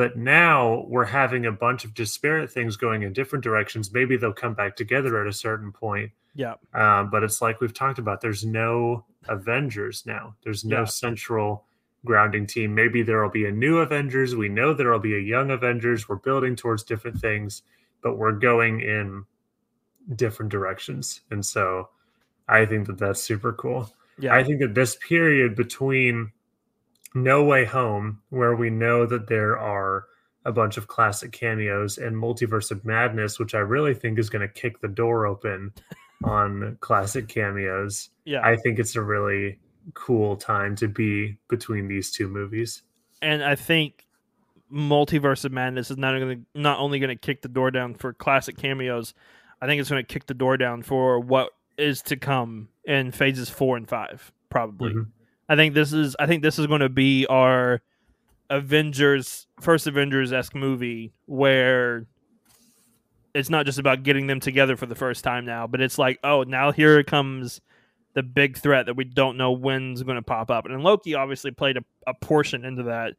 [0.00, 3.92] But now we're having a bunch of disparate things going in different directions.
[3.92, 6.10] Maybe they'll come back together at a certain point.
[6.34, 6.54] Yeah.
[6.72, 10.36] Um, but it's like we've talked about, there's no Avengers now.
[10.42, 10.84] There's no yeah.
[10.86, 11.66] central
[12.06, 12.74] grounding team.
[12.74, 14.34] Maybe there will be a new Avengers.
[14.34, 16.08] We know there will be a young Avengers.
[16.08, 17.60] We're building towards different things,
[18.02, 19.26] but we're going in
[20.16, 21.20] different directions.
[21.30, 21.90] And so
[22.48, 23.92] I think that that's super cool.
[24.18, 24.34] Yeah.
[24.34, 26.32] I think that this period between
[27.14, 30.06] No Way Home, where we know that there are
[30.44, 34.46] a bunch of classic cameos and Multiverse of Madness, which I really think is going
[34.46, 35.72] to kick the door open
[36.24, 38.10] on classic cameos.
[38.24, 38.40] Yeah.
[38.42, 39.58] I think it's a really
[39.94, 42.82] cool time to be between these two movies.
[43.22, 44.06] And I think
[44.72, 47.94] Multiverse of Madness is not going to not only going to kick the door down
[47.94, 49.14] for classic cameos,
[49.60, 53.10] I think it's going to kick the door down for what is to come in
[53.10, 54.92] phases 4 and 5 probably.
[54.92, 55.06] Mhm.
[55.50, 57.82] I think this is I think this is going to be our
[58.48, 62.06] Avengers first Avengers esque movie where
[63.34, 66.18] it's not just about getting them together for the first time now, but it's like,
[66.24, 67.60] oh, now here comes
[68.14, 70.66] the big threat that we don't know when's going to pop up.
[70.66, 73.14] And Loki obviously played a, a portion into that,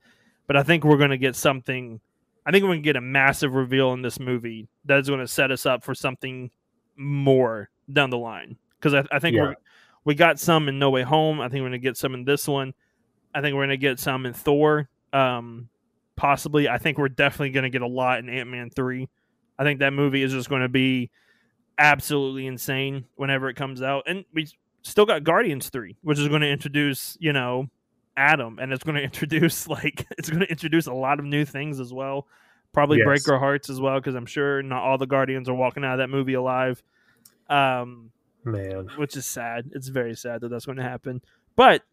[0.48, 2.00] but I think we're going to get something.
[2.46, 5.20] I think we're going to get a massive reveal in this movie that is going
[5.20, 6.50] to set us up for something
[6.98, 8.58] more down the line.
[8.80, 9.44] Because I, I think Yeah.
[9.44, 9.56] we're
[10.06, 11.40] we got some in No Way Home.
[11.40, 12.74] I think we're going to get some in this one.
[13.34, 14.90] I think we're going to get some in Thor.
[15.14, 15.70] Um,
[16.16, 16.68] possibly.
[16.70, 19.10] I think we're definitely going to get a lot in Ant Man three.
[19.60, 21.12] I think that movie is just going to be
[21.78, 24.48] absolutely insane whenever it comes out, and we
[24.82, 27.68] still got Guardians three, which is going to introduce you know
[28.18, 31.46] Adam, and it's going to introduce like it's going to introduce a lot of new
[31.46, 32.28] things as well.
[32.74, 33.06] Probably Yes.
[33.06, 35.94] break our hearts as well because I'm sure not all the Guardians are walking out
[35.94, 36.82] of that movie alive.
[37.50, 38.12] Um,
[38.44, 38.90] Man.
[38.98, 39.70] which is sad.
[39.74, 41.22] It's very sad that that's going to happen.
[41.56, 41.84] But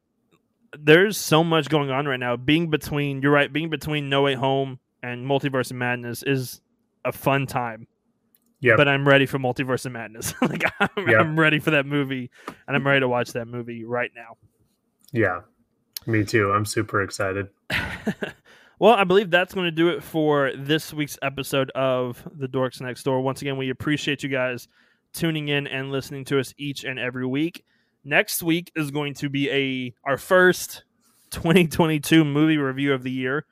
[0.79, 2.37] there's so much going on right now.
[2.37, 6.61] Being between, you're right, being between No Way Home and Multiverse of Madness is
[7.05, 7.87] a fun time.
[8.61, 8.75] Yeah.
[8.77, 10.35] But I'm ready for Multiverse of Madness.
[10.43, 11.21] like I'm, Yep.
[11.21, 12.31] I'm ready for that movie,
[12.67, 14.37] and I'm ready to watch that movie right now.
[15.13, 15.41] Yeah.
[16.07, 16.51] Me too.
[16.53, 17.49] I'm super excited.
[18.79, 22.81] well, I believe that's going to do it for this week's episode of The Dorks
[22.81, 23.21] Next Door.
[23.23, 24.69] Once again, we appreciate you guys
[25.13, 27.65] tuning in and listening to us each and every week.
[28.05, 30.85] Next week is going to be a our first
[31.31, 33.45] 2022 movie review of the year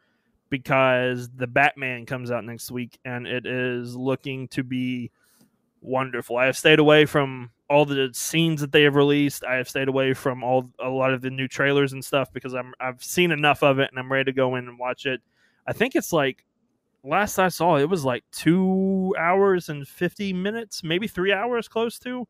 [0.48, 5.10] because the Batman comes out next week and it is looking to be
[5.80, 6.36] wonderful.
[6.36, 9.44] I have stayed away from all the scenes that they have released.
[9.44, 12.54] I have stayed away from all a lot of the new trailers and stuff because
[12.54, 15.20] I'm I've seen enough of it and I'm ready to go in and watch it.
[15.66, 16.45] I think it's like
[17.06, 21.98] last I saw it was like 2 hours and 50 minutes, maybe 3 hours close
[22.00, 22.26] to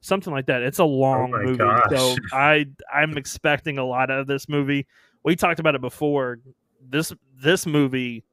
[0.00, 0.62] something like that.
[0.62, 1.58] It's a oh long my movie.
[1.58, 1.90] gosh.
[1.90, 4.86] So I I'm expecting a lot out of this movie.
[5.24, 6.38] We talked about it before.
[6.82, 7.12] This
[7.42, 8.24] this movie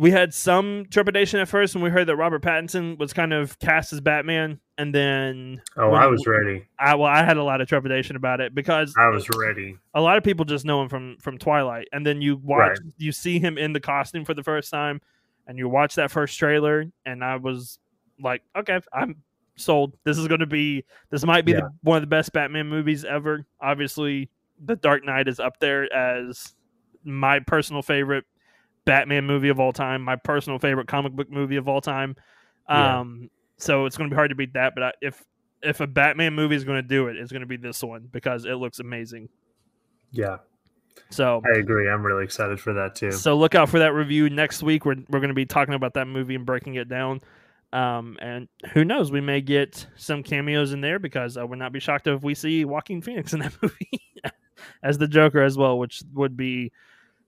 [0.00, 3.58] we had some trepidation at first when we heard that Robert Pattinson was kind of
[3.58, 6.66] cast as Batman, and then Oh, I was ready.
[6.78, 9.76] I well, I had a lot of trepidation about it because I was ready.
[9.92, 13.12] a lot of people just know him from from Twilight, and then you watch, you
[13.12, 15.02] see him in the costume for the first time,
[15.46, 17.78] and you watch that first trailer, and I was
[18.22, 19.16] like, okay, I'm
[19.56, 19.98] sold.
[20.04, 21.60] This is going to be, this might be Yeah.
[21.60, 23.44] the, one of the best Batman movies ever.
[23.60, 24.30] Obviously,
[24.64, 26.54] The Dark Knight is up there as
[27.04, 28.24] my personal favorite
[28.84, 32.16] Batman movie of all time, my personal favorite comic book movie of all time.
[32.68, 33.00] Yeah.
[33.00, 34.74] Um, so it's going to be hard to beat that.
[34.74, 35.22] But I, if
[35.62, 38.08] if a Batman movie is going to do it, it's going to be this one
[38.10, 39.28] because it looks amazing.
[40.12, 40.38] Yeah,
[41.10, 41.88] So I agree.
[41.88, 43.12] I'm really excited for that too.
[43.12, 44.84] so look out for that review next week.
[44.84, 47.20] We're we're going to be talking about that movie and breaking it down.
[47.72, 51.72] Um, and who knows, we may get some cameos in there because I would not
[51.72, 54.02] be shocked if we see Joaquin Phoenix in that movie
[54.82, 56.72] as the Joker as well, which would be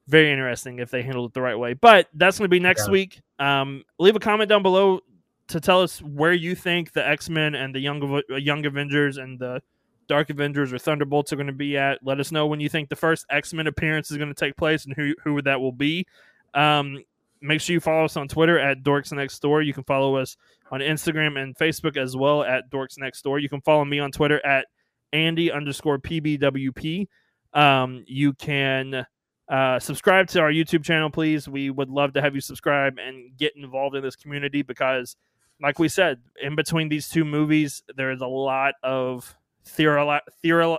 [0.08, 1.74] very interesting if they handled it the right way.
[1.74, 2.92] But that's going to be next Yeah.
[2.92, 3.20] week.
[3.38, 5.00] Um, leave a comment down below
[5.48, 9.18] to tell us where you think the X Men and the Young uh, Young Avengers
[9.18, 9.62] and the
[10.08, 11.98] Dark Avengers or Thunderbolts are going to be at.
[12.02, 14.56] Let us know when you think the first X Men appearance is going to take
[14.56, 16.06] place and who who that will be.
[16.54, 17.02] Um,
[17.40, 19.62] make sure you follow us on Twitter at Dorks Next Door.
[19.62, 20.36] You can follow us
[20.70, 23.40] on Instagram and Facebook as well at Dorks Next Door.
[23.40, 24.66] You can follow me on Twitter at
[25.12, 27.08] Andy underscore PBWP.
[27.52, 29.04] Um, you can
[29.52, 31.46] uh, subscribe to our YouTube channel, please.
[31.46, 35.14] We would love to have you subscribe and get involved in this community because,
[35.60, 40.78] like we said, in between these two movies, there is a lot of theory, theory,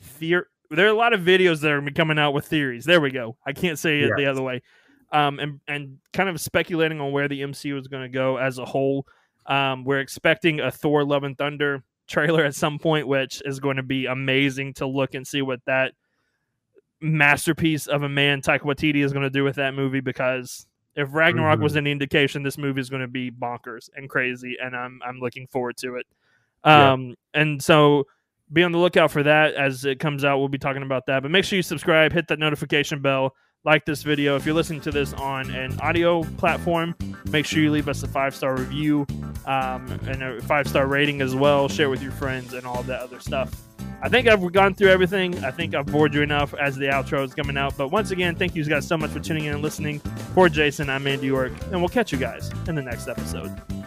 [0.00, 2.84] theor- there are a lot of videos that are be coming out with theories.
[2.84, 3.36] There we go.
[3.44, 4.62] I can't say it the other way.
[5.10, 8.58] Um, and and kind of speculating on where the MCU is going to go as
[8.58, 9.08] a whole.
[9.46, 13.76] Um, we're expecting a Thor: Love and Thunder trailer at some point, which is going
[13.76, 15.94] to be amazing to look and see what that
[17.02, 20.00] masterpiece of a man Taika Waititi is going to do with that movie.
[20.00, 21.62] Because if Ragnarok Mhm.
[21.62, 25.18] was any indication, this movie is going to be bonkers and crazy, and I'm I'm
[25.20, 26.06] looking forward to it.
[26.64, 26.92] Yeah.
[26.92, 28.06] Um, and so
[28.52, 30.38] be on the lookout for that as it comes out.
[30.38, 31.22] We'll be talking about that.
[31.22, 33.34] But make sure you subscribe, hit that notification bell,
[33.64, 34.36] like this video.
[34.36, 36.94] If you're listening to this on an audio platform,
[37.30, 39.06] make sure you leave us a five star review
[39.46, 41.68] um, and a five star rating as well.
[41.68, 43.50] Share with your friends and all that other stuff.
[44.02, 45.44] I think I've gone through everything.
[45.44, 47.76] I think I've bored you enough as the outro is coming out.
[47.76, 50.00] But once again, thank you guys so much for tuning in and listening.
[50.34, 53.81] For Jason, I'm Andy York, and we'll catch you guys in the next episode.